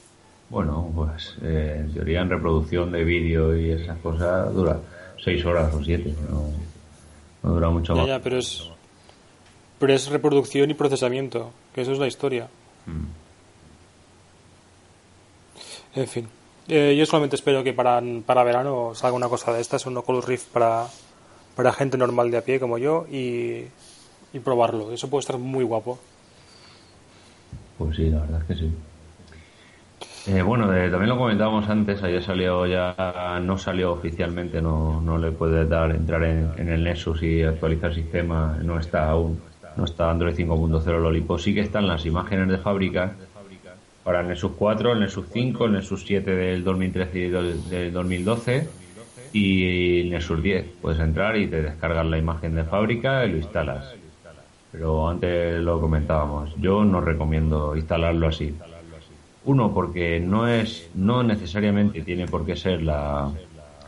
Bueno, 0.49 0.91
pues 0.93 1.35
eh, 1.43 1.77
en 1.79 1.93
teoría 1.93 2.21
en 2.21 2.29
reproducción 2.29 2.91
de 2.91 3.03
vídeo 3.03 3.55
y 3.55 3.71
esas 3.71 3.97
cosas 3.99 4.53
dura 4.53 4.79
seis 5.23 5.45
horas 5.45 5.73
o 5.73 5.83
siete, 5.83 6.13
no, 6.29 6.49
no 7.43 7.53
dura 7.53 7.69
mucho 7.69 7.93
ya, 7.93 8.01
más. 8.01 8.07
Ya, 8.07 8.19
pero 8.19 8.37
es, 8.37 8.69
pero 9.79 9.93
es 9.93 10.09
reproducción 10.09 10.69
y 10.69 10.73
procesamiento, 10.73 11.51
que 11.73 11.81
eso 11.81 11.93
es 11.93 11.99
la 11.99 12.07
historia. 12.07 12.47
Mm. 12.85 13.20
En 15.95 16.07
fin. 16.07 16.27
Eh, 16.67 16.95
yo 16.97 17.05
solamente 17.05 17.35
espero 17.35 17.63
que 17.63 17.73
para, 17.73 18.01
para 18.25 18.43
verano 18.43 18.93
salga 18.95 19.15
una 19.15 19.27
cosa 19.27 19.51
de 19.51 19.61
estas, 19.61 19.85
un 19.85 19.97
Oculus 19.97 20.25
Rift 20.25 20.47
para, 20.53 20.87
para 21.55 21.73
gente 21.73 21.97
normal 21.97 22.31
de 22.31 22.37
a 22.37 22.41
pie 22.43 22.59
como 22.59 22.77
yo 22.77 23.05
y, 23.11 23.65
y 24.31 24.39
probarlo. 24.43 24.91
Eso 24.91 25.09
puede 25.09 25.21
estar 25.21 25.37
muy 25.37 25.63
guapo. 25.63 25.99
Pues 27.77 27.95
sí, 27.95 28.09
la 28.09 28.21
verdad 28.21 28.41
es 28.41 28.47
que 28.47 28.55
sí. 28.55 28.73
Eh, 30.27 30.43
bueno, 30.43 30.71
eh, 30.71 30.89
también 30.91 31.09
lo 31.09 31.17
comentábamos 31.17 31.67
antes, 31.67 32.03
ayer 32.03 32.23
salió 32.23 32.67
ya, 32.67 33.39
no 33.41 33.57
salió 33.57 33.91
oficialmente, 33.91 34.61
no, 34.61 35.01
no 35.01 35.17
le 35.17 35.31
puede 35.31 35.65
dar 35.65 35.89
entrar 35.91 36.23
en, 36.23 36.51
en 36.57 36.69
el 36.69 36.83
Nexus 36.83 37.23
y 37.23 37.41
actualizar 37.41 37.95
sistema, 37.95 38.59
no 38.61 38.79
está 38.79 39.09
aún, 39.09 39.41
no 39.75 39.85
está 39.85 40.11
Android 40.11 40.35
5.0 40.35 40.85
Lollipop, 41.01 41.39
sí 41.39 41.55
que 41.55 41.61
están 41.61 41.87
las 41.87 42.05
imágenes 42.05 42.49
de 42.49 42.59
fábrica 42.59 43.15
para 44.11 44.23
el 44.23 44.27
Nexus 44.27 44.51
4, 44.57 44.91
el 44.91 44.99
Nexus 44.99 45.25
5, 45.31 45.65
el 45.67 45.71
Nexus 45.71 46.03
7 46.05 46.35
del 46.35 46.65
2013 46.65 47.17
y 47.17 47.29
del 47.29 47.93
2012 47.93 48.67
y 49.31 50.01
el 50.01 50.09
Nexus 50.09 50.43
10. 50.43 50.65
Puedes 50.81 50.99
entrar 50.99 51.37
y 51.37 51.47
te 51.47 51.61
descargas 51.61 52.05
la 52.05 52.17
imagen 52.17 52.53
de 52.55 52.65
fábrica 52.65 53.25
y 53.25 53.31
lo 53.31 53.37
instalas. 53.37 53.95
Pero 54.69 55.07
antes 55.07 55.61
lo 55.61 55.79
comentábamos, 55.79 56.53
yo 56.59 56.83
no 56.83 56.99
recomiendo 56.99 57.73
instalarlo 57.73 58.27
así. 58.27 58.53
Uno, 59.45 59.73
porque 59.73 60.19
no 60.19 60.45
es, 60.45 60.89
no 60.93 61.23
necesariamente 61.23 62.01
tiene 62.01 62.27
por 62.27 62.45
qué 62.45 62.57
ser 62.57 62.83
la, 62.83 63.31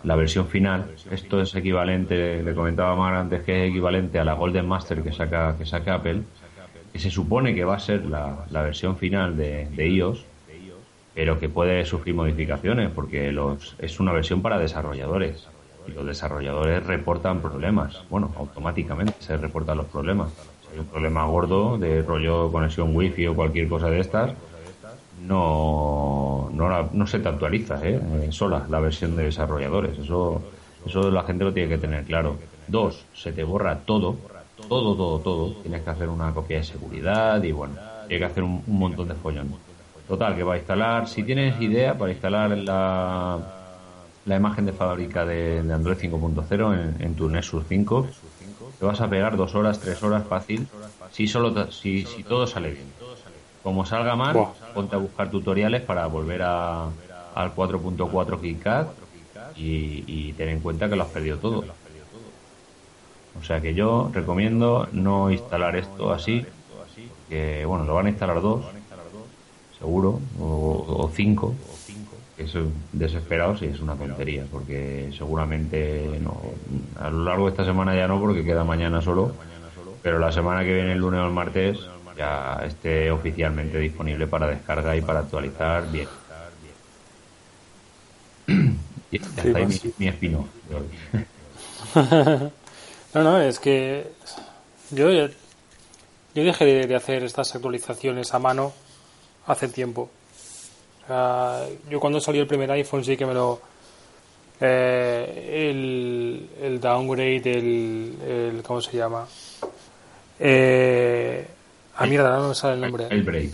la 0.05 0.15
versión 0.15 0.47
final. 0.47 0.85
Esto 1.11 1.41
es 1.41 1.53
equivalente, 1.53 2.41
le 2.41 2.55
comentaba 2.55 2.95
Mar 2.95 3.15
antes 3.15 3.41
que 3.41 3.65
es 3.65 3.71
equivalente 3.71 4.19
a 4.19 4.23
la 4.23 4.35
Golden 4.35 4.69
Master 4.69 5.03
que 5.03 5.11
saca, 5.11 5.57
que 5.57 5.65
saca 5.65 5.95
Apple, 5.95 6.21
que 6.93 6.99
se 6.99 7.11
supone 7.11 7.55
que 7.55 7.65
va 7.65 7.75
a 7.77 7.79
ser 7.79 8.05
la, 8.07 8.47
la 8.49 8.63
versión 8.63 8.97
final 8.97 9.37
de, 9.37 9.69
de 9.71 9.89
iOS, 9.89 10.31
pero 11.13 11.39
que 11.39 11.49
puede 11.49 11.85
sufrir 11.85 12.15
modificaciones 12.15 12.91
porque 12.93 13.31
los, 13.31 13.75
es 13.79 13.99
una 13.99 14.13
versión 14.13 14.41
para 14.43 14.59
desarrolladores 14.59 15.53
y 15.85 15.91
los 15.93 16.05
desarrolladores 16.07 16.85
reportan 16.85 17.41
problemas. 17.41 18.05
Bueno, 18.09 18.33
automáticamente 18.37 19.17
se 19.21 19.37
reportan 19.37 19.77
los 19.79 19.89
problemas. 19.89 20.35
Si 20.59 20.73
hay 20.73 20.79
un 20.79 20.89
problema 20.89 21.25
gordo 21.27 21.77
de 21.79 22.03
rollo 22.03 22.51
conexión 22.51 22.95
wifi 22.95 23.27
o 23.27 23.35
cualquier 23.35 23.69
cosa 23.69 23.89
de 23.89 23.99
estas, 24.01 24.37
no, 25.11 26.49
no, 26.51 26.69
la- 26.69 26.89
no 26.93 27.07
se 27.07 27.19
te 27.19 27.29
actualiza 27.29 27.85
¿eh? 27.87 28.01
Eh, 28.27 28.31
sola 28.31 28.67
la 28.69 28.79
versión 28.79 29.15
de 29.15 29.23
desarrolladores. 29.25 29.97
Eso, 29.99 30.47
eso 30.83 31.11
la 31.11 31.23
gente 31.23 31.43
lo 31.45 31.53
tiene 31.53 31.69
que 31.69 31.77
tener 31.77 32.05
claro. 32.05 32.47
Dos, 32.65 33.09
se 33.13 33.33
te 33.33 33.43
borra 33.43 33.85
todo, 33.85 34.29
todo, 34.67 34.95
todo, 34.95 35.19
todo. 35.19 35.53
Tienes 35.61 35.81
que 35.83 35.89
hacer 35.89 36.09
una 36.09 36.33
copia 36.33 36.57
de 36.57 36.63
seguridad 36.63 37.41
y 37.43 37.51
bueno, 37.51 37.75
tienes 38.07 38.27
que 38.27 38.31
hacer 38.31 38.43
un, 38.43 38.63
un 38.65 38.79
montón 38.79 39.07
de 39.07 39.15
follón. 39.15 39.53
Total, 40.07 40.35
que 40.35 40.43
va 40.43 40.55
a 40.55 40.57
instalar, 40.57 41.07
si 41.07 41.23
tienes 41.23 41.59
idea 41.61 41.97
para 41.97 42.11
instalar 42.11 42.57
la, 42.57 43.39
la 44.25 44.35
imagen 44.35 44.65
de 44.65 44.73
fábrica 44.73 45.25
de, 45.25 45.63
de 45.63 45.73
Android 45.73 45.97
5.0 45.97 46.73
en, 46.73 47.01
en 47.01 47.15
tu 47.15 47.29
Nexus 47.29 47.63
5, 47.67 48.07
te 48.79 48.85
vas 48.85 48.99
a 49.01 49.09
pegar 49.09 49.37
dos 49.37 49.55
horas, 49.55 49.79
tres 49.79 50.03
horas 50.03 50.25
fácil, 50.27 50.67
si, 51.11 51.27
solo 51.27 51.71
si, 51.71 52.05
si 52.05 52.23
todo 52.23 52.45
sale 52.47 52.71
bien. 52.71 52.87
Como 53.61 53.85
salga 53.85 54.15
mal, 54.15 54.35
ponte 54.73 54.95
a 54.95 54.99
buscar 54.99 55.31
tutoriales 55.31 55.81
para 55.83 56.05
volver 56.07 56.41
a, 56.43 56.85
al 57.33 57.55
4.4 57.55 58.41
KitKat 58.41 58.87
y, 59.55 60.03
y 60.05 60.33
ten 60.33 60.49
en 60.49 60.59
cuenta 60.59 60.89
que 60.89 60.95
lo 60.97 61.03
has 61.03 61.09
perdido 61.09 61.37
todo. 61.37 61.63
O 63.39 63.43
sea 63.43 63.61
que 63.61 63.73
yo 63.73 64.09
recomiendo 64.13 64.87
no 64.91 65.31
instalar 65.31 65.75
esto 65.75 66.13
así, 66.13 66.45
que 67.29 67.65
bueno, 67.65 67.83
lo 67.85 67.95
van 67.95 68.05
a 68.07 68.09
instalar 68.09 68.41
dos, 68.41 68.63
seguro, 69.77 70.19
o, 70.39 70.85
o 70.87 71.11
cinco. 71.13 71.53
Eso 72.37 72.63
desesperado 72.91 73.55
sí 73.57 73.65
es 73.65 73.79
una 73.79 73.95
tontería, 73.95 74.45
porque 74.51 75.11
seguramente 75.15 76.19
no, 76.21 76.41
a 76.99 77.09
lo 77.09 77.23
largo 77.23 77.45
de 77.45 77.51
esta 77.51 77.65
semana 77.65 77.95
ya 77.95 78.07
no, 78.07 78.19
porque 78.19 78.43
queda 78.43 78.63
mañana 78.63 79.01
solo, 79.01 79.31
pero 80.01 80.19
la 80.19 80.31
semana 80.31 80.63
que 80.63 80.73
viene, 80.73 80.93
el 80.93 80.99
lunes 80.99 81.19
o 81.19 81.27
el 81.27 81.33
martes, 81.33 81.79
ya 82.17 82.61
esté 82.65 83.11
oficialmente 83.11 83.77
disponible 83.79 84.27
para 84.27 84.47
descarga 84.47 84.95
y 84.95 85.01
para 85.01 85.19
actualizar 85.19 85.91
bien. 85.91 86.07
Y 89.11 89.19
ya 89.19 89.43
está 89.43 89.57
ahí 89.59 89.67
mi, 89.67 89.79
mi 89.99 90.11
de 90.11 90.37
hoy. 90.75 92.49
No, 93.13 93.23
no, 93.23 93.39
es 93.41 93.59
que 93.59 94.07
yo, 94.91 95.09
yo 95.11 95.27
dejé 96.33 96.65
de, 96.87 96.95
hacer 96.95 97.23
estas 97.23 97.53
actualizaciones 97.55 98.33
a 98.33 98.39
mano 98.39 98.73
hace 99.45 99.67
tiempo. 99.67 100.09
Yo 101.07 101.99
cuando 101.99 102.19
salió 102.19 102.41
el 102.41 102.47
primer 102.47 102.71
iPhone 102.71 103.03
sí 103.03 103.15
que 103.17 103.25
me 103.25 103.33
lo... 103.33 103.61
eh, 104.59 105.69
el, 105.69 106.49
el 106.61 106.79
downgrade, 106.79 107.51
el, 107.51 108.15
el... 108.27 108.63
¿Cómo 108.63 108.81
se 108.81 108.97
llama? 108.97 109.27
Eh, 110.39 111.45
ah, 111.97 112.05
mierda, 112.07 112.37
no 112.37 112.49
me 112.49 112.55
sale 112.55 112.75
el 112.75 112.81
nombre. 112.81 113.07
El 113.09 113.21
break. 113.23 113.51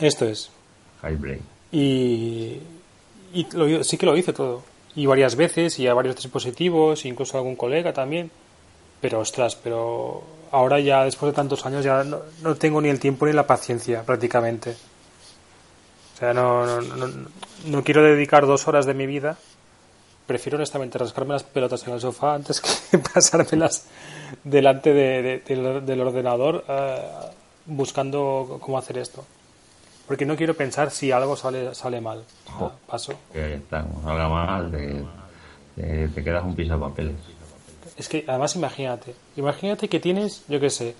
Esto 0.00 0.26
es. 0.26 0.50
High 1.02 1.16
break. 1.16 1.40
Y, 1.72 2.58
y 3.32 3.46
lo- 3.52 3.82
sí 3.82 3.96
que 3.96 4.06
lo 4.06 4.16
hice 4.16 4.32
todo. 4.32 4.62
Y 4.94 5.06
varias 5.06 5.34
veces, 5.34 5.76
y 5.80 5.88
a 5.88 5.94
varios 5.94 6.14
dispositivos, 6.16 7.04
incluso 7.04 7.36
a 7.36 7.40
algún 7.40 7.56
colega 7.56 7.92
también. 7.92 8.30
Pero 9.04 9.20
ostras, 9.20 9.54
pero 9.54 10.22
ahora 10.50 10.80
ya 10.80 11.04
después 11.04 11.30
de 11.30 11.36
tantos 11.36 11.66
años 11.66 11.84
ya 11.84 12.04
no, 12.04 12.20
no 12.42 12.54
tengo 12.54 12.80
ni 12.80 12.88
el 12.88 12.98
tiempo 12.98 13.26
ni 13.26 13.34
la 13.34 13.46
paciencia 13.46 14.02
prácticamente. 14.02 14.70
O 16.14 16.18
sea, 16.18 16.32
no, 16.32 16.64
no, 16.64 16.80
no, 16.80 17.06
no 17.66 17.84
quiero 17.84 18.02
dedicar 18.02 18.46
dos 18.46 18.66
horas 18.66 18.86
de 18.86 18.94
mi 18.94 19.04
vida. 19.06 19.36
Prefiero 20.26 20.56
honestamente 20.56 20.96
rascarme 20.96 21.34
las 21.34 21.42
pelotas 21.42 21.86
en 21.86 21.92
el 21.92 22.00
sofá 22.00 22.32
antes 22.34 22.62
que 22.62 22.96
pasármelas 23.14 23.88
delante 24.42 24.94
de- 24.94 25.22
de- 25.22 25.38
del, 25.54 25.84
del 25.84 26.00
ordenador 26.00 26.64
eh, 26.66 27.02
buscando 27.66 28.56
cómo 28.58 28.78
hacer 28.78 28.96
esto. 28.96 29.22
Porque 30.06 30.24
no 30.24 30.34
quiero 30.34 30.54
pensar 30.54 30.90
si 30.90 31.12
algo 31.12 31.36
sale, 31.36 31.74
sale 31.74 32.00
mal. 32.00 32.20
O 32.20 32.48
sea, 32.48 32.54
Jo. 32.58 32.72
paso. 32.86 33.12
Que 33.34 33.60
salga 33.70 34.28
mal, 34.30 34.70
te, 34.70 35.02
te, 35.76 36.08
te 36.08 36.24
quedas 36.24 36.42
un 36.42 36.54
pisapapeles. 36.54 37.16
Es 37.96 38.08
que 38.08 38.24
además 38.26 38.56
imagínate, 38.56 39.14
imagínate 39.36 39.88
que 39.88 40.00
tienes, 40.00 40.42
yo 40.48 40.58
qué 40.58 40.70
sé, 40.70 40.94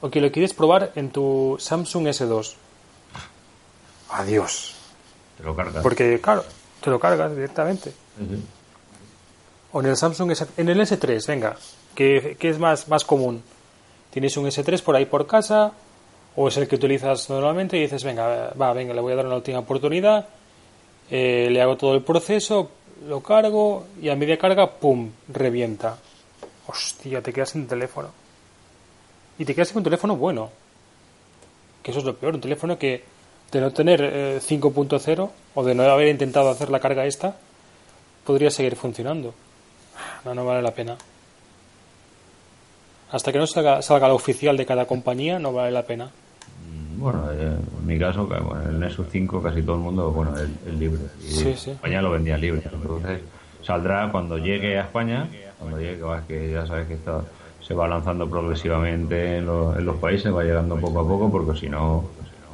o 0.00 0.10
que 0.10 0.20
lo 0.20 0.32
quieres 0.32 0.54
probar 0.54 0.92
en 0.94 1.10
tu 1.10 1.56
Samsung 1.58 2.06
S2. 2.06 2.54
Adiós. 4.10 4.74
Te 5.36 5.42
lo 5.44 5.54
cargas. 5.54 5.82
Porque 5.82 6.20
claro, 6.20 6.44
te 6.80 6.90
lo 6.90 6.98
cargas 6.98 7.34
directamente. 7.34 7.92
O 9.72 9.80
en 9.80 9.86
el 9.86 9.96
Samsung 9.96 10.30
S 10.30 10.46
en 10.56 10.68
el 10.68 10.80
S3, 10.80 11.26
venga, 11.26 11.56
que, 11.94 12.36
que 12.38 12.48
es 12.48 12.58
más, 12.58 12.88
más 12.88 13.04
común. 13.04 13.42
Tienes 14.10 14.36
un 14.38 14.46
S3 14.46 14.82
por 14.82 14.96
ahí 14.96 15.04
por 15.04 15.26
casa, 15.26 15.72
o 16.36 16.48
es 16.48 16.56
el 16.56 16.68
que 16.68 16.76
utilizas 16.76 17.28
normalmente 17.28 17.76
y 17.76 17.80
dices, 17.80 18.04
venga, 18.04 18.52
va, 18.60 18.72
venga, 18.72 18.94
le 18.94 19.00
voy 19.00 19.12
a 19.12 19.16
dar 19.16 19.26
una 19.26 19.36
última 19.36 19.58
oportunidad, 19.58 20.28
eh, 21.10 21.48
le 21.50 21.60
hago 21.60 21.76
todo 21.76 21.94
el 21.94 22.02
proceso, 22.02 22.70
lo 23.04 23.22
cargo 23.22 23.86
y 24.00 24.08
a 24.08 24.16
media 24.16 24.38
carga, 24.38 24.70
¡pum!, 24.70 25.10
revienta. 25.28 25.98
Hostia, 26.66 27.22
te 27.22 27.32
quedas 27.32 27.50
sin 27.50 27.66
teléfono. 27.66 28.10
Y 29.38 29.44
te 29.44 29.54
quedas 29.54 29.68
sin 29.68 29.78
un 29.78 29.84
teléfono 29.84 30.16
bueno. 30.16 30.50
Que 31.82 31.90
eso 31.90 32.00
es 32.00 32.06
lo 32.06 32.16
peor, 32.16 32.34
un 32.34 32.40
teléfono 32.40 32.78
que 32.78 33.04
de 33.52 33.60
no 33.60 33.70
tener 33.72 34.00
eh, 34.02 34.40
5.0 34.40 35.30
o 35.54 35.64
de 35.64 35.74
no 35.74 35.84
haber 35.84 36.08
intentado 36.08 36.50
hacer 36.50 36.70
la 36.70 36.80
carga 36.80 37.06
esta, 37.06 37.36
podría 38.24 38.50
seguir 38.50 38.76
funcionando. 38.76 39.34
No, 40.24 40.34
no 40.34 40.44
vale 40.44 40.62
la 40.62 40.74
pena. 40.74 40.96
Hasta 43.12 43.30
que 43.30 43.38
no 43.38 43.46
salga, 43.46 43.82
salga 43.82 44.08
la 44.08 44.14
oficial 44.14 44.56
de 44.56 44.66
cada 44.66 44.86
compañía, 44.86 45.38
no 45.38 45.52
vale 45.52 45.70
la 45.70 45.84
pena. 45.84 46.10
Bueno, 46.98 47.24
eh, 47.32 47.56
en 47.80 47.86
mi 47.86 47.98
caso, 47.98 48.26
bueno, 48.26 48.56
el 48.68 48.80
Nexus 48.80 49.06
5 49.10 49.42
casi 49.42 49.62
todo 49.62 49.76
el 49.76 49.82
mundo, 49.82 50.10
bueno, 50.12 50.32
es, 50.38 50.74
libre. 50.74 51.00
Y 51.20 51.30
Sí, 51.30 51.54
sí. 51.56 51.70
España 51.72 52.00
lo 52.02 52.10
vendía 52.10 52.36
libre. 52.38 52.62
Entonces, 52.72 53.20
saldrá 53.62 54.10
cuando 54.10 54.38
llegue 54.38 54.78
a 54.78 54.82
España, 54.82 55.28
cuando 55.58 55.78
llegue, 55.78 56.00
que 56.26 56.52
ya 56.52 56.66
sabes 56.66 56.86
que 56.88 56.94
está, 56.94 57.20
se 57.60 57.74
va 57.74 57.86
lanzando 57.88 58.28
progresivamente 58.28 59.38
en, 59.38 59.46
los- 59.46 59.76
en 59.76 59.84
los 59.84 59.96
países, 59.96 60.34
va 60.34 60.42
llegando 60.42 60.76
poco 60.76 61.00
a 61.00 61.06
poco, 61.06 61.30
porque 61.30 61.58
si 61.60 61.68
no, 61.68 62.04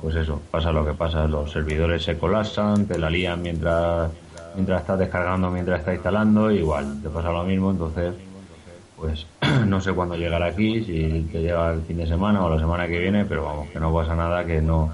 pues 0.00 0.16
eso, 0.16 0.40
pasa 0.50 0.72
lo 0.72 0.84
que 0.84 0.94
pasa, 0.94 1.26
los 1.28 1.50
servidores 1.52 2.02
se 2.02 2.18
colapsan, 2.18 2.86
te 2.86 2.98
la 2.98 3.08
lían 3.10 3.40
mientras, 3.42 4.10
mientras 4.54 4.80
estás 4.80 4.98
descargando, 4.98 5.50
mientras 5.50 5.78
estás 5.80 5.94
instalando, 5.94 6.50
igual, 6.50 7.00
te 7.02 7.08
pasa 7.08 7.30
lo 7.30 7.44
mismo, 7.44 7.70
entonces, 7.70 8.12
Pues 9.02 9.26
no 9.66 9.80
sé 9.80 9.92
cuándo 9.92 10.14
llegará 10.14 10.46
aquí, 10.46 10.84
si 10.84 11.28
te 11.32 11.42
llega 11.42 11.72
el 11.72 11.82
fin 11.82 11.96
de 11.96 12.06
semana 12.06 12.44
o 12.44 12.48
la 12.48 12.60
semana 12.60 12.86
que 12.86 13.00
viene, 13.00 13.24
pero 13.24 13.44
vamos, 13.44 13.68
que 13.70 13.80
no 13.80 13.92
pasa 13.92 14.14
nada, 14.14 14.44
que 14.44 14.62
no, 14.62 14.92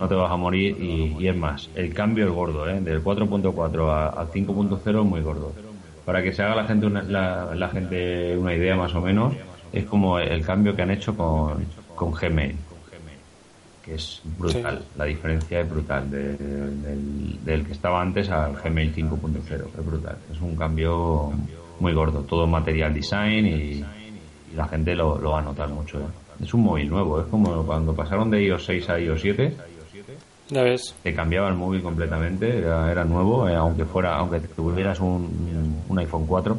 no 0.00 0.08
te 0.08 0.14
vas 0.14 0.32
a 0.32 0.36
morir 0.36 0.82
y, 0.82 1.28
es 1.28 1.36
más, 1.36 1.68
el 1.74 1.92
cambio 1.92 2.24
es 2.24 2.32
gordo, 2.32 2.66
¿eh? 2.66 2.80
del 2.80 3.04
4.4 3.04 3.90
a, 3.90 4.26
5.0 4.32 4.88
es 4.88 5.06
muy 5.06 5.20
gordo. 5.20 5.52
Para 6.06 6.22
que 6.22 6.32
se 6.32 6.42
haga 6.42 6.54
la 6.54 6.64
gente 6.64 6.86
una, 6.86 7.02
la, 7.02 7.68
gente 7.68 8.34
una 8.34 8.54
idea 8.54 8.76
más 8.76 8.94
o 8.94 9.02
menos, 9.02 9.34
es 9.74 9.84
como 9.84 10.18
el 10.18 10.42
cambio 10.42 10.74
que 10.74 10.80
han 10.80 10.90
hecho 10.90 11.14
con, 11.14 11.66
con 11.94 12.12
Gmail, 12.12 12.56
que 13.84 13.96
es 13.96 14.22
brutal, 14.38 14.82
la 14.96 15.04
diferencia 15.04 15.60
es 15.60 15.68
brutal 15.68 16.10
del, 16.10 17.66
que 17.66 17.72
estaba 17.72 18.00
antes 18.00 18.30
al 18.30 18.54
Gmail 18.54 18.94
5.0, 18.94 19.66
es 19.78 19.86
brutal, 19.86 20.16
es 20.32 20.40
un 20.40 20.56
cambio 20.56 21.30
muy 21.80 21.92
gordo, 21.92 22.20
todo 22.22 22.46
material 22.46 22.94
design 22.94 23.46
y, 23.46 23.84
la 24.54 24.68
gente 24.68 24.94
lo, 24.94 25.20
va 25.20 25.40
a 25.40 25.42
notar 25.42 25.68
mucho. 25.68 25.98
¿eh? 25.98 26.44
Es 26.44 26.54
un 26.54 26.62
móvil 26.62 26.88
nuevo, 26.88 27.20
es 27.20 27.26
como 27.26 27.66
cuando 27.66 27.92
pasaron 27.92 28.30
de 28.30 28.40
iOS 28.44 28.66
6 28.66 28.88
a 28.90 29.00
iOS 29.00 29.20
7 29.20 29.56
ya 30.48 30.62
ves. 30.62 30.94
Te 31.02 31.14
cambiaba 31.14 31.48
el 31.48 31.54
móvil 31.54 31.82
completamente, 31.82 32.58
era, 32.58 33.04
nuevo, 33.04 33.48
eh, 33.48 33.54
aunque 33.54 33.84
fuera, 33.84 34.16
aunque 34.16 34.40
tuvieras 34.40 35.00
un, 35.00 35.82
un 35.88 35.98
iPhone 35.98 36.26
4, 36.26 36.58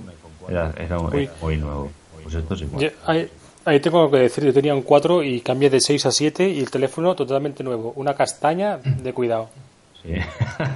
era, 0.49 0.99
un 0.99 1.29
móvil 1.41 1.59
nuevo. 1.59 1.91
Pues 2.23 2.35
esto 2.35 2.55
sí. 2.55 2.67
ahí, 3.05 3.29
ahí, 3.65 3.79
tengo 3.79 4.09
que 4.09 4.17
decir, 4.17 4.43
yo 4.43 4.53
tenía 4.53 4.73
un 4.73 4.81
4 4.81 5.23
y 5.23 5.41
cambié 5.41 5.69
de 5.69 5.79
6 5.79 6.07
a 6.07 6.11
7 6.11 6.49
y 6.49 6.59
el 6.59 6.71
teléfono 6.71 7.15
totalmente 7.15 7.63
nuevo. 7.63 7.93
Una 7.95 8.15
castaña 8.15 8.77
de 8.77 9.13
cuidado. 9.13 9.49
Sí. 10.01 10.13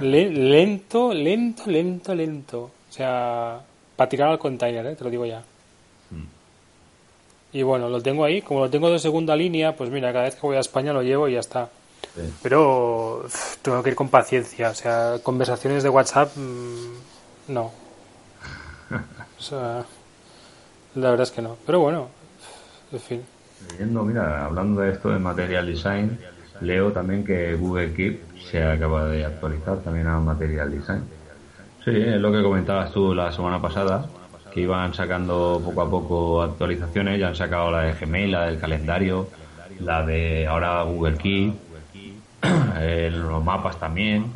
lento, 0.00 1.12
lento, 1.12 1.66
lento, 1.66 2.14
lento. 2.14 2.60
O 2.60 2.92
sea, 2.92 3.60
para 4.00 4.08
tirar 4.08 4.30
al 4.30 4.38
container, 4.38 4.86
¿eh? 4.86 4.96
te 4.96 5.04
lo 5.04 5.10
digo 5.10 5.26
ya. 5.26 5.42
Hmm. 6.08 6.24
Y 7.52 7.62
bueno, 7.62 7.90
lo 7.90 8.00
tengo 8.00 8.24
ahí. 8.24 8.40
Como 8.40 8.60
lo 8.60 8.70
tengo 8.70 8.90
de 8.90 8.98
segunda 8.98 9.36
línea, 9.36 9.76
pues 9.76 9.90
mira, 9.90 10.10
cada 10.10 10.24
vez 10.24 10.36
que 10.36 10.40
voy 10.40 10.56
a 10.56 10.60
España 10.60 10.94
lo 10.94 11.02
llevo 11.02 11.28
y 11.28 11.34
ya 11.34 11.40
está. 11.40 11.68
Pero 12.42 13.26
tengo 13.60 13.82
que 13.82 13.90
ir 13.90 13.96
con 13.96 14.08
paciencia. 14.08 14.70
O 14.70 14.74
sea, 14.74 15.18
conversaciones 15.22 15.82
de 15.82 15.90
WhatsApp, 15.90 16.34
mm, 16.34 17.52
no. 17.52 17.72
O 19.38 19.42
sea, 19.42 19.84
la 20.94 21.10
verdad 21.10 21.24
es 21.24 21.30
que 21.30 21.42
no. 21.42 21.58
Pero 21.66 21.80
bueno, 21.80 22.08
en 22.92 23.00
fin. 23.00 23.22
Leyendo, 23.70 24.02
mira, 24.02 24.46
hablando 24.46 24.80
de 24.80 24.92
esto 24.92 25.10
de 25.10 25.18
Material 25.18 25.66
Design, 25.66 26.18
leo 26.62 26.90
también 26.90 27.22
que 27.22 27.54
Google 27.54 27.92
Keep 27.92 28.22
se 28.50 28.64
acaba 28.64 29.04
de 29.08 29.26
actualizar 29.26 29.80
también 29.80 30.06
a 30.06 30.18
Material 30.20 30.70
Design. 30.70 31.19
Sí, 31.90 31.96
es 31.96 32.20
lo 32.20 32.30
que 32.30 32.42
comentabas 32.42 32.92
tú 32.92 33.14
la 33.14 33.32
semana 33.32 33.60
pasada, 33.60 34.12
que 34.50 34.60
iban 34.60 34.94
sacando 34.94 35.60
poco 35.64 35.80
a 35.82 35.90
poco 35.90 36.42
actualizaciones, 36.42 37.18
ya 37.18 37.28
han 37.28 37.34
sacado 37.34 37.70
la 37.72 37.80
de 37.82 37.94
Gmail, 37.94 38.30
la 38.30 38.46
del 38.46 38.60
calendario, 38.60 39.30
la 39.78 40.04
de 40.06 40.46
ahora 40.46 40.82
Google 40.84 41.16
Keep 41.18 41.62
eh, 42.78 43.10
los 43.12 43.42
mapas 43.44 43.78
también. 43.80 44.32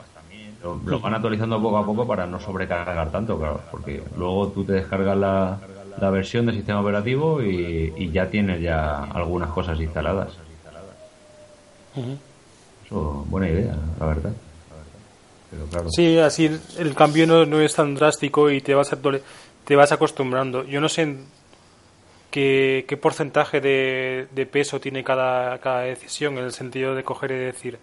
Lo, 0.63 1.01
van 1.01 1.15
actualizando 1.15 1.61
poco 1.63 1.79
a 1.79 1.87
poco 1.87 2.07
para 2.09 2.27
no 2.27 2.41
sobrecargar 2.41 3.11
tanto, 3.13 3.39
claro, 3.39 3.69
porque 3.71 4.05
luego 4.17 4.53
tú 4.53 4.65
te 4.65 4.73
descargas 4.75 5.17
la, 5.17 5.61
la 5.97 6.11
versión 6.11 6.47
del 6.47 6.57
sistema 6.57 6.81
operativo 6.81 7.43
y, 7.43 8.11
ya 8.13 8.31
tienes 8.31 8.61
ya 8.63 9.05
algunas 9.05 9.51
cosas 9.51 9.79
instaladas. 9.81 10.43
Eso, 12.83 13.25
buena 13.27 13.49
idea, 13.49 13.95
la 13.99 14.07
verdad. 14.07 14.37
Sí, 15.91 16.19
así 16.19 16.51
el 16.79 16.95
cambio 16.95 17.27
no, 17.27 17.45
no, 17.47 17.61
es 17.61 17.75
tan 17.75 17.95
drástico 17.95 18.51
y 18.51 18.61
te 18.61 18.75
vas, 18.75 18.93
a, 18.93 18.99
te 19.65 19.77
vas 19.77 19.93
acostumbrando. 19.93 20.65
Yo 20.65 20.81
no 20.81 20.89
sé 20.89 21.17
qué, 22.31 22.85
qué 22.89 22.97
porcentaje 22.97 23.61
de, 23.61 24.29
de, 24.33 24.47
peso 24.47 24.81
tiene 24.81 25.05
cada, 25.05 25.59
cada 25.59 25.83
decisión 25.83 26.39
en 26.39 26.45
el 26.45 26.53
sentido 26.53 26.95
de 26.95 27.05
coger 27.05 27.31
y 27.31 27.39
decir 27.39 27.79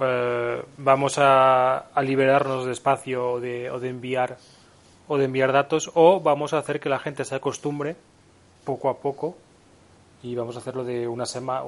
eh, 0.00 0.62
vamos 0.78 1.14
a, 1.18 1.86
liberarnos 2.02 2.66
de 2.66 2.72
espacio 2.72 3.34
o 3.34 3.40
de, 3.40 3.70
o 3.70 3.78
de 3.78 3.88
enviar 3.90 4.36
o 5.06 5.18
de 5.18 5.26
enviar 5.26 5.52
datos 5.52 5.90
o 5.94 6.20
vamos 6.20 6.52
a 6.52 6.58
hacer 6.58 6.80
que 6.80 6.88
la 6.88 6.98
gente 6.98 7.24
se 7.24 7.34
acostumbre 7.36 7.94
poco 8.64 8.88
a 8.88 8.98
poco 8.98 9.36
y 10.24 10.34
vamos 10.34 10.56
a 10.56 10.58
hacerlo 10.58 10.82
de 10.82 11.06
una 11.06 11.26
semana 11.26 11.62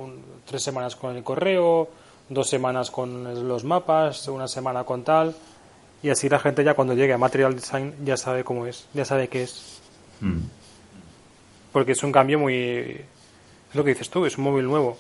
tres 0.45 0.63
semanas 0.63 0.97
con 0.97 1.15
el 1.15 1.23
correo 1.23 1.89
dos 2.29 2.49
semanas 2.49 2.91
con 2.91 3.49
los 3.49 3.65
mapas 3.65 4.29
una 4.29 4.49
semana 4.49 4.85
con 4.85 5.05
tal 5.05 5.35
y 6.03 6.11
así 6.11 6.29
la 6.29 6.39
gente 6.39 6.65
ya 6.65 6.75
cuando 6.75 6.95
llegue 6.95 7.13
a 7.13 7.19
Material 7.19 7.55
Design 7.55 7.95
ya 8.05 8.17
sabe 8.17 8.45
cómo 8.45 8.67
es 8.67 8.87
ya 8.95 9.05
sabe 9.05 9.29
qué 9.29 9.45
es 9.45 9.81
hmm. 10.21 10.41
porque 11.73 11.93
es 11.93 12.03
un 12.03 12.13
cambio 12.13 12.39
muy 12.39 12.55
es 12.55 13.75
lo 13.75 13.85
que 13.85 13.91
dices 13.91 14.11
tú 14.11 14.27
es 14.27 14.37
un 14.39 14.45
móvil 14.45 14.65
nuevo 14.65 14.97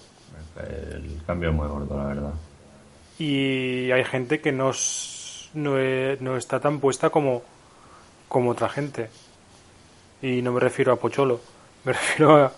el 0.58 1.20
cambio 1.26 1.50
es 1.50 1.54
muy 1.54 1.66
gordo 1.66 1.96
la 1.96 2.04
verdad 2.04 2.32
y 3.18 3.90
hay 3.90 4.04
gente 4.04 4.40
que 4.40 4.52
no, 4.52 4.72
no, 5.54 5.76
no 6.20 6.36
está 6.36 6.60
tan 6.60 6.80
puesta 6.80 7.10
como, 7.10 7.42
como 8.28 8.50
otra 8.50 8.68
gente. 8.68 9.08
Y 10.20 10.42
no 10.42 10.52
me 10.52 10.60
refiero 10.60 10.92
a 10.92 10.96
Pocholo, 10.96 11.40
me 11.84 11.92
refiero 11.92 12.36
a, 12.36 12.52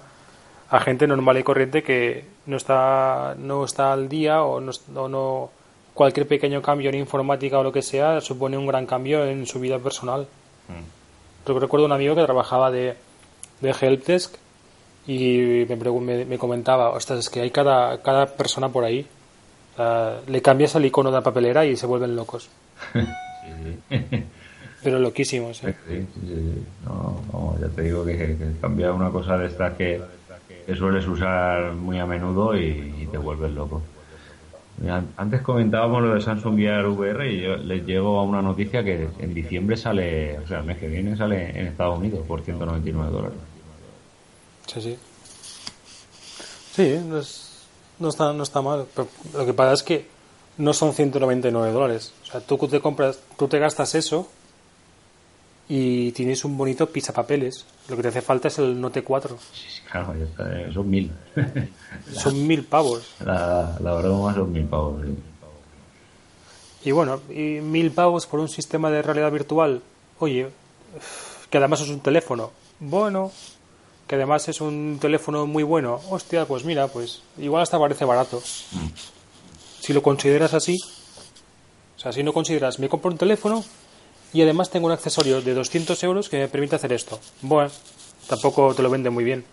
gente 0.80 1.06
normal 1.06 1.38
y 1.38 1.42
corriente 1.42 1.82
que 1.82 2.24
no 2.46 2.56
está, 2.56 3.34
no 3.38 3.64
está 3.64 3.92
al 3.92 4.08
día 4.08 4.42
o 4.42 4.60
no, 4.60 5.08
no, 5.08 5.50
cualquier 5.94 6.28
pequeño 6.28 6.60
cambio 6.60 6.90
en 6.90 6.96
informática 6.96 7.58
o 7.58 7.62
lo 7.62 7.72
que 7.72 7.82
sea 7.82 8.20
supone 8.20 8.58
un 8.58 8.66
gran 8.66 8.86
cambio 8.86 9.24
en 9.24 9.46
su 9.46 9.60
vida 9.60 9.78
personal. 9.78 10.26
Mm. 10.68 11.58
recuerdo 11.58 11.86
un 11.86 11.92
amigo 11.92 12.14
que 12.14 12.24
trabajaba 12.24 12.70
de, 12.70 12.94
de 13.60 13.70
helpdesk 13.70 14.36
y 15.06 15.64
me, 15.66 16.24
me, 16.26 16.38
comentaba, 16.38 16.90
ostras, 16.90 17.20
es 17.20 17.30
que 17.30 17.40
hay 17.40 17.50
cada, 17.50 18.02
cada 18.02 18.26
persona 18.26 18.68
por 18.68 18.84
ahí 18.84 19.06
le 20.26 20.42
cambias 20.42 20.74
el 20.74 20.86
icono 20.86 21.10
de 21.10 21.16
la 21.16 21.22
papelera 21.22 21.64
y 21.64 21.76
se 21.76 21.86
vuelven 21.86 22.16
locos. 22.16 22.50
Pero 24.82 24.98
loquísimos. 24.98 25.62
¿eh? 25.64 25.74
No, 26.84 27.56
ya 27.60 27.68
te 27.68 27.82
digo 27.82 28.04
que, 28.04 28.36
cambia 28.60 28.92
una 28.92 29.10
cosa 29.10 29.36
de 29.38 29.46
estas 29.46 29.76
que, 29.76 30.00
sueles 30.76 31.06
usar 31.06 31.72
muy 31.72 31.98
a 31.98 32.06
menudo 32.06 32.56
y, 32.56 33.08
te 33.10 33.18
vuelves 33.18 33.52
loco. 33.52 33.82
Antes 35.16 35.42
comentábamos 35.42 36.02
lo 36.02 36.14
de 36.14 36.20
Samsung 36.20 36.56
Gear 36.56 36.86
VR 36.86 37.32
y 37.32 37.40
yo 37.40 37.56
les 37.56 37.84
llego 37.84 38.20
a 38.20 38.22
una 38.22 38.40
noticia 38.42 38.84
que 38.84 39.08
en 39.18 39.34
diciembre 39.34 39.76
sale, 39.76 40.38
o 40.38 40.46
sea, 40.46 40.58
el 40.58 40.64
mes 40.64 40.78
que 40.78 40.86
viene 40.86 41.16
sale 41.16 41.58
en 41.58 41.66
Estados 41.66 41.98
Unidos 41.98 42.24
por 42.26 42.42
199 42.42 43.10
dólares. 43.10 43.38
Sí, 44.66 44.80
sí. 44.80 44.98
Sí, 46.74 47.00
no 47.98 48.08
está, 48.08 48.32
no 48.32 48.42
está 48.42 48.62
mal. 48.62 48.86
Pero 48.94 49.08
lo 49.34 49.46
que 49.46 49.54
pasa 49.54 49.72
es 49.72 49.82
que 49.82 50.06
no 50.58 50.72
son 50.72 50.92
199 50.92 51.72
dólares. 51.72 52.12
O 52.22 52.26
sea, 52.26 52.40
tú 52.40 52.56
te 52.68 52.80
compras, 52.80 53.18
tú 53.36 53.48
te 53.48 53.58
gastas 53.58 53.94
eso 53.94 54.28
y 55.68 56.12
tienes 56.12 56.44
un 56.44 56.56
bonito 56.56 56.88
pisapapeles. 56.88 57.66
Lo 57.88 57.96
que 57.96 58.02
te 58.02 58.08
hace 58.08 58.22
falta 58.22 58.48
es 58.48 58.58
el 58.58 58.80
Note 58.80 59.02
4. 59.02 59.36
Sí, 59.52 59.82
claro, 59.90 60.14
ya 60.16 60.24
está, 60.24 60.60
eh, 60.60 60.70
son 60.72 60.88
mil. 60.88 61.10
son 62.12 62.46
mil 62.46 62.64
pavos. 62.64 63.14
La, 63.20 63.76
la 63.80 63.94
más 63.94 64.34
son 64.34 64.52
mil 64.52 64.64
pavos. 64.64 65.04
Y 66.84 66.90
bueno, 66.92 67.20
y 67.28 67.60
mil 67.60 67.90
pavos 67.90 68.26
por 68.26 68.40
un 68.40 68.48
sistema 68.48 68.90
de 68.90 69.02
realidad 69.02 69.30
virtual. 69.30 69.82
Oye, 70.20 70.48
que 71.50 71.58
además 71.58 71.82
es 71.82 71.90
un 71.90 72.00
teléfono. 72.00 72.50
Bueno, 72.80 73.30
que 74.06 74.14
además 74.14 74.48
es 74.48 74.60
un 74.62 74.98
teléfono 75.00 75.46
muy 75.46 75.64
bueno, 75.64 76.00
hostia, 76.08 76.46
pues 76.46 76.64
mira, 76.64 76.88
pues 76.88 77.22
igual 77.36 77.62
hasta 77.62 77.78
parece 77.78 78.06
barato. 78.06 78.38
Mm. 78.72 78.86
Si 79.80 79.92
lo 79.92 80.02
consideras 80.02 80.54
así, 80.54 80.76
o 81.96 82.00
sea, 82.00 82.12
si 82.12 82.22
no 82.22 82.32
consideras, 82.32 82.78
me 82.78 82.88
compro 82.88 83.10
un 83.10 83.18
teléfono 83.18 83.62
y 84.32 84.42
además 84.42 84.70
tengo 84.70 84.86
un 84.86 84.92
accesorio 84.92 85.40
de 85.40 85.54
200 85.54 86.02
euros 86.04 86.28
que 86.28 86.38
me 86.38 86.48
permite 86.48 86.76
hacer 86.76 86.92
esto. 86.92 87.18
Bueno, 87.42 87.70
tampoco 88.28 88.74
te 88.74 88.82
lo 88.82 88.90
vende 88.90 89.10
muy 89.10 89.24
bien. 89.24 89.44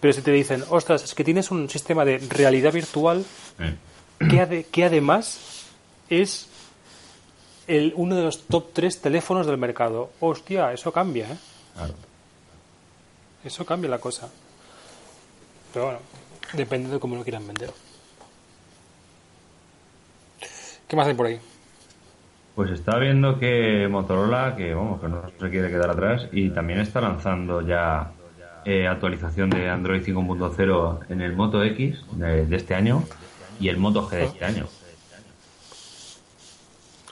Pero 0.00 0.12
si 0.12 0.22
te 0.22 0.32
dicen, 0.32 0.64
ostras, 0.70 1.04
es 1.04 1.14
que 1.14 1.24
tienes 1.24 1.50
un 1.50 1.70
sistema 1.70 2.04
de 2.04 2.18
realidad 2.18 2.72
virtual 2.72 3.24
eh. 3.58 3.76
que, 4.18 4.66
que 4.70 4.84
además 4.84 5.38
es 6.10 6.48
el, 7.66 7.92
uno 7.96 8.14
de 8.14 8.22
los 8.22 8.42
top 8.42 8.72
3 8.72 9.00
teléfonos 9.00 9.46
del 9.46 9.56
mercado. 9.56 10.10
Hostia, 10.20 10.72
eso 10.72 10.92
cambia, 10.92 11.26
¿eh? 11.30 11.38
Claro. 11.74 11.94
Eso 13.44 13.64
cambia 13.64 13.90
la 13.90 13.98
cosa. 13.98 14.28
Pero 15.72 15.86
bueno, 15.86 16.00
depende 16.52 16.90
de 16.90 16.98
cómo 16.98 17.16
lo 17.16 17.22
quieran 17.22 17.46
vender. 17.46 17.72
¿Qué 20.88 20.96
más 20.96 21.06
hay 21.06 21.14
por 21.14 21.26
ahí? 21.26 21.40
Pues 22.54 22.70
está 22.70 22.98
viendo 22.98 23.38
que 23.40 23.88
Motorola, 23.90 24.54
que 24.56 24.74
vamos, 24.74 25.00
que 25.00 25.08
no 25.08 25.22
se 25.40 25.50
quiere 25.50 25.70
quedar 25.70 25.90
atrás, 25.90 26.28
y 26.30 26.50
también 26.50 26.78
está 26.80 27.00
lanzando 27.00 27.60
ya 27.62 28.12
eh, 28.64 28.86
actualización 28.86 29.50
de 29.50 29.68
Android 29.68 30.02
5.0 30.02 31.00
en 31.08 31.20
el 31.20 31.34
Moto 31.34 31.64
X 31.64 31.98
de, 32.12 32.46
este 32.54 32.74
año 32.74 33.04
y 33.58 33.68
el 33.68 33.76
Moto 33.76 34.08
G 34.08 34.10
de 34.12 34.24
este 34.24 34.44
año. 34.44 34.66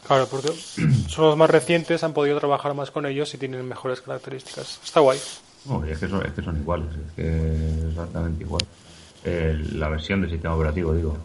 Claro, 0.06 0.28
porque 0.28 0.48
son 1.08 1.26
los 1.26 1.36
más 1.36 1.50
recientes, 1.50 2.04
han 2.04 2.12
podido 2.12 2.38
trabajar 2.38 2.74
más 2.74 2.92
con 2.92 3.04
ellos 3.04 3.34
y 3.34 3.38
tienen 3.38 3.66
mejores 3.66 4.00
características. 4.00 4.80
Está 4.84 5.00
guay. 5.00 5.18
No, 5.64 5.84
es 5.84 5.98
que 5.98 6.08
son, 6.08 6.24
es 6.24 6.32
que 6.32 6.42
son 6.42 6.56
iguales, 6.56 6.88
es 7.08 7.12
que 7.16 7.54
es 7.54 7.84
exactamente 7.90 8.44
igual. 8.44 8.62
la 9.24 9.88
versión 9.88 10.20
del 10.20 10.30
sistema 10.30 10.54
operativo, 10.54 10.94
digo, 10.94 11.18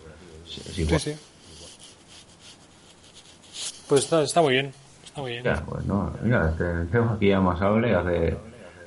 es 0.48 0.78
igual. 0.80 1.00
Sí, 1.00 1.12
sí. 1.14 1.20
Pues 3.88 4.04
está, 4.04 4.24
está 4.24 4.42
muy 4.42 4.54
bien. 4.54 4.72
Está 5.04 5.22
muy 5.22 5.32
bien. 5.32 5.44
Ya, 5.44 5.64
pues 5.66 5.86
no, 5.86 6.12
mira, 6.22 6.54
tenemos 6.58 7.14
aquí 7.16 7.32
a 7.32 7.40
Masable, 7.40 7.96
hace, 7.96 8.38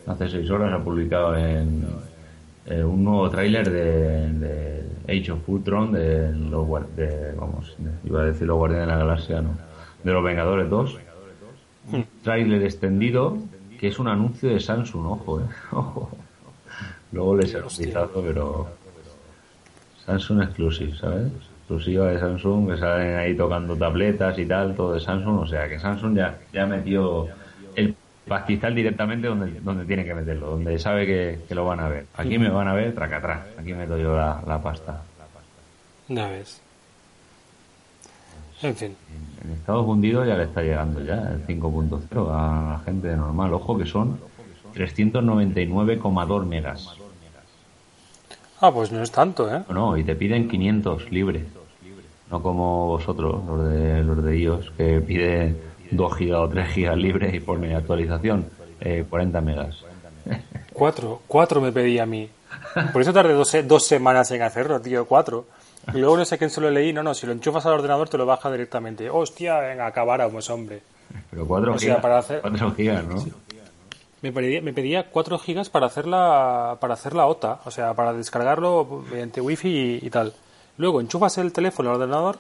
hace 0.07 0.29
seis 0.29 0.51
horas 0.51 0.73
ha 0.73 0.85
publicado 0.85 1.37
en, 1.37 1.87
un 2.85 3.05
nuevo 3.05 3.29
tráiler 3.31 3.69
de, 3.71 4.33
de, 4.33 4.91
Age 5.09 5.33
of 5.33 5.49
Ultron, 5.49 5.93
de 5.93 6.33
los 6.33 6.69
de, 6.95 7.33
vamos, 7.33 7.77
iba 8.05 8.23
a 8.23 8.25
decir 8.27 8.47
los 8.47 8.59
Guardianes 8.59 8.87
de 8.87 8.93
la 8.93 8.99
Galaxia, 8.99 9.41
no, 9.41 9.57
de 10.05 10.13
los 10.13 10.23
Vengadores 10.23 10.71
2. 10.71 10.99
Un 11.93 12.01
hmm. 12.01 12.05
tráiler 12.23 12.63
extendido 12.63 13.39
que 13.81 13.89
es 13.89 13.99
un 13.99 14.09
anuncio 14.09 14.51
de 14.51 14.61
Samsung, 14.61 15.07
ojo, 15.07 15.41
eh. 15.41 15.45
Ojo. 15.73 16.11
Luego 17.13 17.37
les 17.37 17.55
he 17.55 17.89
pero 17.89 18.69
Samsung 20.05 20.43
Exclusive, 20.43 20.97
¿sabes? 20.97 21.33
Exclusiva 21.71 22.09
de 22.09 22.19
Samsung, 22.19 22.69
que 22.69 22.77
salen 22.79 23.15
ahí 23.15 23.37
tocando 23.37 23.77
tabletas 23.77 24.37
y 24.41 24.45
tal, 24.45 24.75
todo 24.75 24.95
de 24.95 24.99
Samsung, 24.99 25.39
o 25.39 25.47
sea 25.47 25.69
que 25.69 25.79
Samsung 25.79 26.17
ya, 26.17 26.37
ya 26.53 26.67
metió 26.67 27.29
el 27.77 27.95
pastizal 28.27 28.75
directamente 28.75 29.29
donde, 29.29 29.61
donde 29.61 29.85
tiene 29.85 30.05
que 30.05 30.13
meterlo, 30.13 30.51
donde 30.51 30.77
sabe 30.81 31.07
que, 31.07 31.55
lo 31.55 31.65
van 31.65 31.79
a 31.79 31.89
ver. 31.89 32.07
Aquí 32.17 32.39
me 32.41 32.49
van 32.51 32.67
a 32.67 32.75
ver 32.75 32.93
traca 32.93 33.19
atrás, 33.19 33.47
aquí 33.57 33.73
meto 33.73 33.97
yo 33.97 34.17
la, 34.17 34.43
la 34.49 34.61
pasta. 34.61 35.01
Ya 36.09 36.27
ves. 36.27 36.61
En 38.63 38.75
fin. 38.75 38.97
En 39.45 39.53
Estados 39.53 39.87
Unidos 39.87 40.27
ya 40.27 40.35
le 40.35 40.43
está 40.43 40.63
llegando 40.63 41.05
ya 41.05 41.31
el 41.31 41.47
5.0 41.47 42.31
a 42.33 42.73
la 42.73 42.81
gente 42.85 43.15
normal. 43.15 43.55
Ojo 43.55 43.79
que 43.79 43.87
son 43.87 44.19
399,2 44.75 46.47
megas. 46.47 46.97
Ah, 48.61 48.73
pues 48.73 48.91
no 48.91 49.01
es 49.01 49.13
tanto, 49.13 49.55
¿eh? 49.55 49.63
No, 49.71 49.97
y 49.97 50.03
te 50.03 50.17
piden 50.17 50.49
500 50.49 51.13
libres. 51.13 51.60
No 52.31 52.43
como 52.43 52.87
vosotros, 52.87 53.45
los 53.45 53.69
de, 53.69 54.05
los 54.05 54.25
de 54.25 54.39
iOS, 54.39 54.71
que 54.77 55.01
piden 55.01 55.61
2 55.91 56.17
gigas 56.17 56.41
o 56.41 56.49
3 56.49 56.69
gigas 56.69 56.97
libres 56.97 57.35
y 57.35 57.41
pone 57.41 57.75
actualización 57.75 58.47
eh, 58.81 59.05
40 59.09 59.41
megas. 59.41 59.85
4, 60.73 61.23
4 61.27 61.61
me 61.61 61.73
pedí 61.73 61.99
a 61.99 62.07
mí. 62.07 62.29
Por 62.93 63.03
eso 63.03 63.13
tardé 63.13 63.33
dos, 63.33 63.55
dos 63.65 63.87
semanas 63.87 64.31
en 64.31 64.43
hacerlo, 64.43 64.81
tío, 64.81 65.07
4. 65.07 65.45
Y 65.95 65.99
luego 65.99 66.17
no 66.17 66.25
sé 66.25 66.39
quién 66.39 66.51
se 66.51 66.61
lo 66.61 66.71
leí, 66.71 66.93
no, 66.93 67.03
no, 67.03 67.15
si 67.15 67.27
lo 67.27 67.33
enchufas 67.33 67.67
al 67.67 67.73
ordenador 67.73 68.09
te 68.09 68.19
lo 68.19 68.27
baja 68.27 68.51
directamente. 68.51 69.11
Hostia, 69.11 69.59
venga, 69.61 69.87
acabáramos, 69.87 70.49
hombre. 70.51 70.83
Pero 71.31 71.47
4 71.47 71.79
gigas, 71.79 72.01
para 72.01 72.19
hacer... 72.19 72.41
4 72.41 72.75
gigas, 72.75 73.05
¿no? 73.05 73.25
Me 74.23 74.33
pedía, 74.33 74.61
me 74.61 74.73
pedía 74.73 75.11
4 75.11 75.39
gigas 75.39 75.71
para 75.71 75.87
hacer, 75.87 76.07
la, 76.07 76.77
para 76.79 76.95
hacer 76.95 77.15
la 77.15 77.27
OTA, 77.27 77.61
o 77.65 77.71
sea, 77.71 77.95
para 77.95 78.13
descargarlo 78.13 79.05
mediante 79.11 79.41
wifi 79.41 80.01
y, 80.03 80.11
tal. 80.11 80.35
Luego 80.81 81.03
enchufas 81.03 81.37
el 81.37 81.53
teléfono 81.53 81.91
al 81.91 81.97
ordenador 81.97 82.39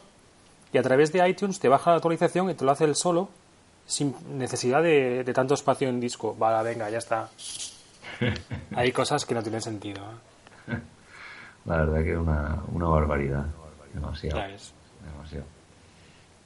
y 0.73 0.79
a 0.79 0.83
través 0.83 1.13
de 1.13 1.29
iTunes 1.29 1.61
te 1.61 1.69
baja 1.69 1.91
la 1.91 1.97
actualización 1.97 2.49
y 2.49 2.55
te 2.55 2.65
lo 2.65 2.71
hace 2.71 2.85
él 2.85 2.95
solo 2.95 3.29
sin 3.85 4.15
necesidad 4.39 4.83
de, 4.83 5.31
tanto 5.35 5.53
espacio 5.53 5.91
en 5.91 6.01
disco. 6.01 6.35
Vale, 6.39 6.67
venga, 6.67 6.89
ya 6.89 6.97
está. 6.97 7.29
Hay 8.75 8.93
cosas 8.93 9.27
que 9.27 9.35
no 9.35 9.43
tienen 9.43 9.61
sentido. 9.61 10.01
¿eh? 10.69 10.79
La 11.67 11.85
verdad 11.85 12.03
que 12.03 12.13
es 12.13 12.17
una, 12.17 12.63
una 12.73 12.87
barbaridad. 12.87 13.45
Demasiado. 13.93 14.41
Demasiado. 14.41 15.45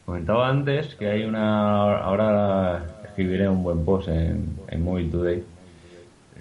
Comentaba 0.05 0.49
antes 0.49 0.97
que 0.97 1.09
hay 1.09 1.23
una. 1.25 1.99
Ahora 1.99 3.03
escribiré 3.05 3.49
un 3.49 3.63
buen 3.63 3.85
post 3.85 4.09
en, 4.09 4.59
en 4.67 4.83
Mobile 4.83 5.11
Today. 5.11 5.45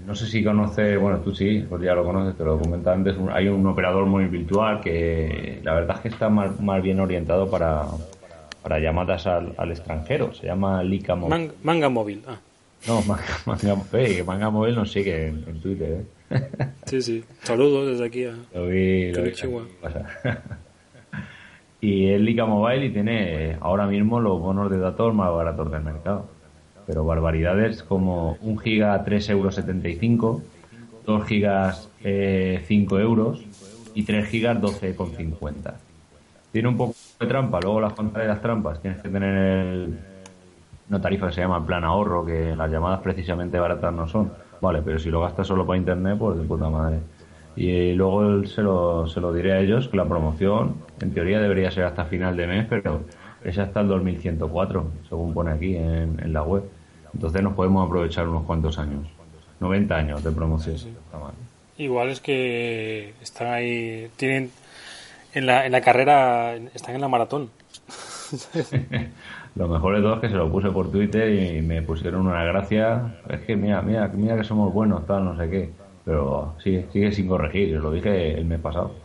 No 0.06 0.16
sé 0.16 0.28
si 0.28 0.44
conoces, 0.44 1.00
bueno, 1.00 1.20
tú 1.20 1.34
sí, 1.34 1.66
pues 1.68 1.82
ya 1.82 1.94
lo 1.94 2.04
conoces, 2.04 2.38
te 2.38 2.44
lo 2.44 2.60
comentaba 2.60 2.96
antes. 2.96 3.16
Hay 3.32 3.48
un 3.48 3.66
operador 3.66 4.06
móvil 4.06 4.28
virtual 4.28 4.82
que 4.82 5.60
la 5.64 5.74
verdad 5.74 5.96
es 5.98 6.02
que 6.02 6.08
está 6.10 6.30
más, 6.30 6.84
bien 6.84 7.00
orientado 7.00 7.50
para, 7.50 7.84
para 8.62 8.80
llamadas 8.80 9.26
al, 9.28 9.54
al, 9.58 9.72
extranjero. 9.72 10.34
Se 10.34 10.48
llama 10.48 10.84
Lika 10.84 11.16
Móvil. 11.16 11.52
manga 11.64 11.90
Móvil, 11.90 12.22
ah. 12.28 12.38
No, 12.88 13.02
manga, 13.08 13.24
manga, 13.46 14.24
manga 14.26 14.50
Móvil 14.50 14.76
nos 14.76 14.92
sigue 14.92 15.28
en, 15.28 15.44
en 15.48 15.62
Twitter, 15.62 15.90
¿eh? 15.92 16.06
Sí, 16.86 17.02
sí. 17.02 17.24
Saludos 17.44 17.92
desde 17.92 18.06
aquí 18.06 18.26
a 18.26 18.36
lo 18.54 18.68
vi, 18.68 19.12
lo 19.12 19.24
y 21.82 22.10
es 22.10 22.22
Lica 22.22 22.46
Mobile 22.46 22.86
y 22.86 22.90
tiene 22.92 23.58
ahora 23.62 23.88
mismo 23.88 24.20
los 24.20 24.40
bonos 24.40 24.70
de 24.72 24.78
datos 24.78 25.14
más 25.14 25.32
baratos 25.32 25.72
del 25.72 25.84
mercado. 25.84 26.30
Pero 26.86 27.06
barbaridades 27.06 27.84
como 27.84 28.38
1 28.42 28.60
giga 28.60 29.06
3,75 29.06 30.12
euros, 30.12 30.42
2 31.06 31.26
gigas 31.26 31.90
5 32.02 32.04
eh, 32.04 33.02
euros 33.02 33.44
y 33.94 34.04
3 34.04 34.28
gigas 34.28 34.62
12,50. 34.62 35.74
Tiene 36.52 36.68
un 36.68 36.78
poco 36.78 36.96
de 37.20 37.28
trampa, 37.28 37.60
luego 37.62 37.82
las 37.82 37.96
de 37.96 38.28
las 38.28 38.42
trampas 38.42 38.82
tienes 38.82 39.02
que 39.02 39.10
tener 39.10 39.90
una 40.90 41.02
tarifa 41.02 41.28
que 41.28 41.34
se 41.34 41.42
llama 41.42 41.66
plan 41.66 41.84
ahorro, 41.84 42.26
que 42.26 42.56
las 42.56 42.70
llamadas 42.70 43.02
precisamente 43.02 43.60
baratas 43.60 43.94
no 43.94 44.08
son 44.08 44.32
Vale, 44.64 44.82
pero 44.82 44.98
si 44.98 45.10
lo 45.10 45.20
gastas 45.20 45.46
solo 45.46 45.68
para 45.68 45.78
internet, 45.78 46.18
pues 46.18 46.38
de 46.38 46.46
puta 46.46 46.70
madre. 46.70 47.00
Y 47.54 47.92
luego 47.92 48.46
se 48.46 48.62
lo, 48.62 49.06
se 49.08 49.20
lo 49.20 49.34
diré 49.34 49.52
a 49.52 49.60
ellos 49.60 49.90
que 49.90 49.98
la 49.98 50.06
promoción, 50.06 50.76
en 51.02 51.14
teoría, 51.14 51.42
debería 51.42 51.70
ser 51.70 51.84
hasta 51.84 52.06
final 52.06 52.38
de 52.38 52.48
mes, 52.48 52.66
pero 52.70 53.02
es 53.44 53.58
hasta 53.58 53.82
el 53.82 53.88
2104, 53.88 54.86
según 55.10 55.34
pone 55.34 55.52
aquí 55.52 55.76
en, 55.76 56.34
la 56.34 56.44
web. 56.44 56.64
Entonces 57.14 57.42
nos 57.44 57.54
podemos 57.54 57.86
aprovechar 57.86 58.28
unos 58.28 58.44
cuantos 58.44 58.78
años. 58.80 59.08
90 59.60 59.96
años 59.96 60.24
de 60.24 60.32
promoción. 60.32 60.76
Igual 61.78 62.10
es 62.10 62.20
que 62.20 63.14
están 63.22 63.48
ahí, 63.48 64.10
tienen 64.18 64.52
en 65.34 65.46
la, 65.46 65.66
en 65.66 65.72
la 65.72 65.82
carrera, 65.82 66.56
están 66.74 66.96
en 66.96 67.02
la 67.02 67.08
maratón. 67.08 67.50
Lo 69.56 69.68
mejor 69.68 69.96
de 69.96 70.02
todo 70.02 70.16
es 70.16 70.22
que 70.22 70.30
se 70.30 70.36
lo 70.36 70.52
puse 70.52 70.72
por 70.72 70.92
Twitter 70.92 71.30
y 71.30 71.62
me 71.62 71.84
pusieron 71.84 72.26
una 72.26 72.44
gracia. 72.44 73.20
Es 73.30 73.42
que 73.42 73.56
mira, 73.56 73.82
mira, 73.84 74.08
mira 74.08 74.36
que 74.36 74.44
somos 74.44 74.74
buenos, 74.74 75.06
tal, 75.06 75.26
no 75.26 75.38
sé 75.38 75.50
qué. 75.50 75.70
Pero 76.04 76.56
sigue, 76.62 76.88
sigue 76.92 77.12
sin 77.12 77.28
corregir, 77.28 77.80
lo 77.80 77.92
dije 77.92 78.34
el 78.34 78.46
mes 78.46 78.60
pasado. 78.60 78.96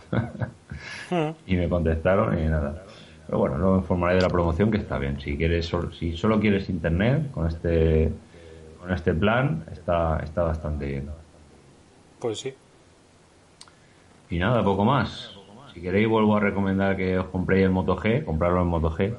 Hmm. 1.11 1.33
y 1.47 1.57
me 1.57 1.69
contestaron 1.69 2.39
y 2.39 2.47
nada. 2.47 2.83
Pero 3.29 3.39
bueno, 3.39 3.59
luego 3.59 3.77
informaré 3.77 4.17
de 4.17 4.23
la 4.23 4.29
promoción 4.29 4.71
que 4.71 4.79
está 4.79 4.99
bien. 4.99 5.21
Si 5.21 5.37
quieres, 5.37 5.71
si 5.99 6.17
solo 6.17 6.41
quieres 6.41 6.69
internet 6.69 7.31
con 7.31 7.47
este 7.47 8.11
con 8.81 8.93
este 8.93 9.13
plan, 9.13 9.65
está, 9.71 10.19
está 10.25 10.43
bastante 10.43 10.87
bien. 10.87 11.11
Pues 12.19 12.41
sí. 12.41 12.55
Y 14.31 14.39
nada, 14.39 14.65
poco 14.65 14.85
más. 14.85 15.37
Si 15.75 15.81
queréis 15.81 16.09
vuelvo 16.09 16.37
a 16.37 16.41
recomendar 16.41 16.97
que 16.97 17.19
os 17.19 17.27
compréis 17.27 17.65
el 17.67 17.71
Moto 17.71 17.97
G, 17.97 18.25
comprarlo 18.25 18.63
en 18.63 18.69
Moto 18.69 18.91
G 18.91 19.15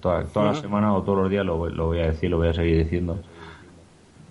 Toda, 0.00 0.24
la 0.34 0.54
semana 0.54 0.94
o 0.94 1.02
todos 1.02 1.18
los 1.18 1.30
días 1.30 1.44
lo, 1.44 1.56
voy 1.56 2.00
a 2.00 2.06
decir, 2.06 2.30
lo 2.30 2.38
voy 2.38 2.48
a 2.48 2.52
seguir 2.52 2.78
diciendo. 2.78 3.18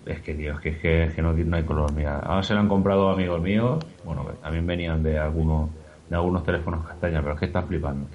Es 0.06 0.20
que, 0.20 0.34
Dios, 0.34 0.60
que, 0.60 0.70
es 1.04 1.14
que, 1.14 1.22
no, 1.22 1.30
hay 1.30 1.62
color. 1.64 1.92
Mira, 1.92 2.18
ahora 2.20 2.42
se 2.42 2.54
lo 2.54 2.60
han 2.60 2.68
comprado 2.68 3.10
amigos 3.10 3.40
míos. 3.40 3.84
Bueno, 4.04 4.24
también 4.42 4.66
venían 4.66 5.02
de 5.02 5.18
algunos, 5.18 5.70
de 6.08 6.16
algunos 6.16 6.44
teléfonos 6.44 6.86
castañas, 6.86 7.22
pero 7.22 7.34
es 7.34 7.40
que 7.40 7.46
están 7.46 7.66
flipando. 7.66 8.06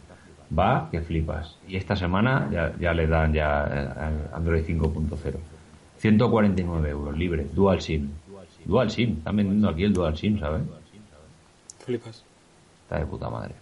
Va, 0.58 0.90
que 0.92 1.02
flipas. 1.02 1.58
Y 1.68 1.76
esta 1.76 1.96
semana 1.96 2.50
ya, 2.52 2.74
ya 2.80 2.94
le 2.94 3.08
dan 3.08 3.34
ya 3.34 3.68
eh, 3.72 4.30
Android 4.34 4.64
5.0. 4.64 5.38
149 5.98 6.90
euros, 6.90 7.18
libre, 7.18 7.48
Dual 7.54 7.82
SIM. 7.82 8.10
Dual 8.66 8.92
SIM, 8.92 9.18
están 9.18 9.36
vendiendo 9.36 9.70
aquí 9.70 9.84
el 9.84 9.94
Dual 9.94 10.18
SIM, 10.18 10.40
¿sabes? 10.40 10.62
Flipas. 11.80 12.24
Está 12.84 13.00
de 13.00 13.06
puta 13.06 13.30
madre. 13.30 13.54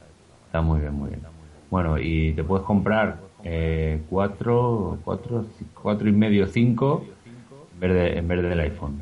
Está 0.45 0.61
muy 0.61 0.79
bien, 0.81 0.93
muy 0.93 1.09
bien. 1.09 1.21
Bueno, 1.69 1.97
y 1.97 2.33
te 2.33 2.43
puedes 2.43 2.65
comprar 2.65 3.17
eh, 3.43 4.01
4, 4.09 4.99
4, 5.03 5.45
4 5.81 6.09
y 6.09 6.11
medio, 6.11 6.47
5 6.47 7.05
en 7.73 7.79
vez, 7.79 7.93
de, 7.93 8.17
en 8.17 8.27
vez 8.27 8.43
del 8.43 8.59
iPhone. 8.59 9.01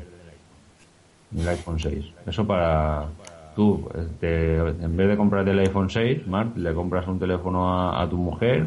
El 1.36 1.48
iPhone 1.48 1.78
6. 1.78 2.04
Eso 2.26 2.46
para 2.46 3.08
tú, 3.54 3.88
este, 3.94 4.56
en 4.56 4.96
vez 4.96 5.08
de 5.08 5.16
comprarte 5.16 5.50
el 5.50 5.58
iPhone 5.60 5.90
6, 5.90 6.26
Mart, 6.26 6.56
le 6.56 6.74
compras 6.74 7.06
un 7.06 7.18
teléfono 7.18 7.92
a, 7.92 8.08
tu 8.08 8.16
mujer 8.16 8.66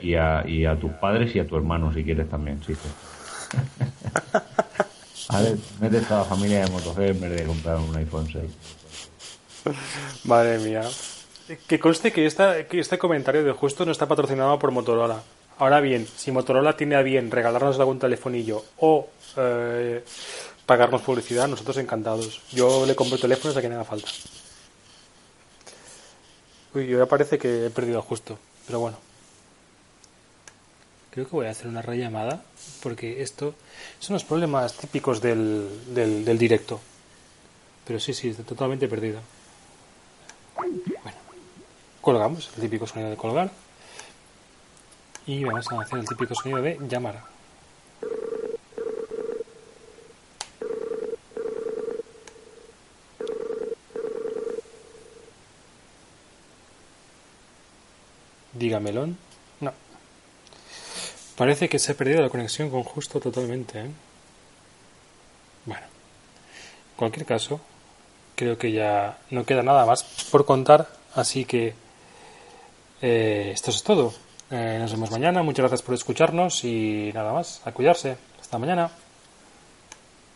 y 0.00 0.14
a, 0.14 0.46
y 0.46 0.64
a 0.64 0.78
tus 0.78 0.92
padres 0.92 1.34
y 1.34 1.38
a 1.38 1.46
tu 1.46 1.56
hermano 1.56 1.92
si 1.92 2.04
quieres 2.04 2.28
también, 2.28 2.62
sí. 2.62 2.72
a 5.28 5.40
ver, 5.40 5.56
mete 5.80 6.00
toda 6.00 6.20
la 6.20 6.26
familia 6.26 6.64
de 6.64 6.70
Moto 6.70 6.94
en 6.98 7.20
vez 7.20 7.38
de 7.38 7.44
comprar 7.44 7.78
un 7.78 7.96
iPhone 7.96 8.26
6. 8.26 8.44
Madre 10.24 10.58
mía. 10.58 10.82
Que 11.66 11.80
conste 11.80 12.12
que, 12.12 12.26
esta, 12.26 12.66
que 12.66 12.78
este 12.78 12.98
comentario 12.98 13.42
de 13.42 13.52
justo 13.52 13.84
no 13.84 13.92
está 13.92 14.06
patrocinado 14.06 14.58
por 14.58 14.70
Motorola. 14.70 15.22
Ahora 15.58 15.80
bien, 15.80 16.06
si 16.06 16.30
Motorola 16.30 16.76
tiene 16.76 16.94
a 16.94 17.02
bien 17.02 17.30
regalarnos 17.30 17.78
algún 17.78 17.98
telefonillo 17.98 18.62
o 18.78 19.08
eh, 19.36 20.04
pagarnos 20.70 21.02
publicidad, 21.02 21.48
nosotros 21.48 21.78
encantados. 21.78 22.42
Yo 22.52 22.86
le 22.86 22.94
compro 22.94 23.18
teléfonos 23.18 23.56
a 23.56 23.60
quien 23.60 23.72
haga 23.72 23.82
falta. 23.82 24.06
Uy, 26.72 26.86
ya 26.86 27.06
parece 27.06 27.38
que 27.38 27.66
he 27.66 27.70
perdido 27.70 28.00
justo, 28.02 28.38
pero 28.68 28.78
bueno. 28.78 28.96
Creo 31.10 31.26
que 31.26 31.32
voy 31.32 31.46
a 31.46 31.50
hacer 31.50 31.66
una 31.66 31.82
rellamada 31.82 32.44
porque 32.84 33.20
esto 33.20 33.52
son 33.98 34.14
los 34.14 34.22
problemas 34.22 34.74
típicos 34.74 35.20
del, 35.20 35.68
del, 35.92 36.24
del 36.24 36.38
directo. 36.38 36.78
Pero 37.84 37.98
sí, 37.98 38.14
sí, 38.14 38.28
está 38.28 38.44
totalmente 38.44 38.86
perdido. 38.86 39.18
Bueno, 40.54 41.18
colgamos, 42.00 42.48
el 42.54 42.62
típico 42.62 42.86
sonido 42.86 43.10
de 43.10 43.16
colgar. 43.16 43.50
Y 45.26 45.42
vamos 45.42 45.66
a 45.72 45.80
hacer 45.80 45.98
el 45.98 46.06
típico 46.06 46.32
sonido 46.36 46.62
de 46.62 46.78
llamar. 46.88 47.29
Dígamelón. 58.60 59.16
No. 59.60 59.72
Parece 61.36 61.68
que 61.68 61.78
se 61.78 61.92
ha 61.92 61.94
perdido 61.96 62.20
la 62.20 62.28
conexión 62.28 62.70
con 62.70 62.84
Justo 62.84 63.18
totalmente. 63.18 63.80
¿eh? 63.80 63.90
Bueno. 65.64 65.82
En 65.82 66.96
cualquier 66.96 67.24
caso, 67.24 67.60
creo 68.36 68.58
que 68.58 68.70
ya 68.70 69.18
no 69.30 69.44
queda 69.44 69.62
nada 69.62 69.86
más 69.86 70.04
por 70.30 70.44
contar. 70.44 70.86
Así 71.14 71.46
que 71.46 71.74
eh, 73.00 73.50
esto 73.54 73.70
es 73.70 73.82
todo. 73.82 74.12
Eh, 74.50 74.76
nos 74.78 74.92
vemos 74.92 75.10
mañana. 75.10 75.42
Muchas 75.42 75.62
gracias 75.62 75.82
por 75.82 75.94
escucharnos 75.94 76.62
y 76.64 77.10
nada 77.14 77.32
más. 77.32 77.62
A 77.64 77.72
cuidarse. 77.72 78.18
Hasta 78.40 78.58
mañana. 78.58 78.90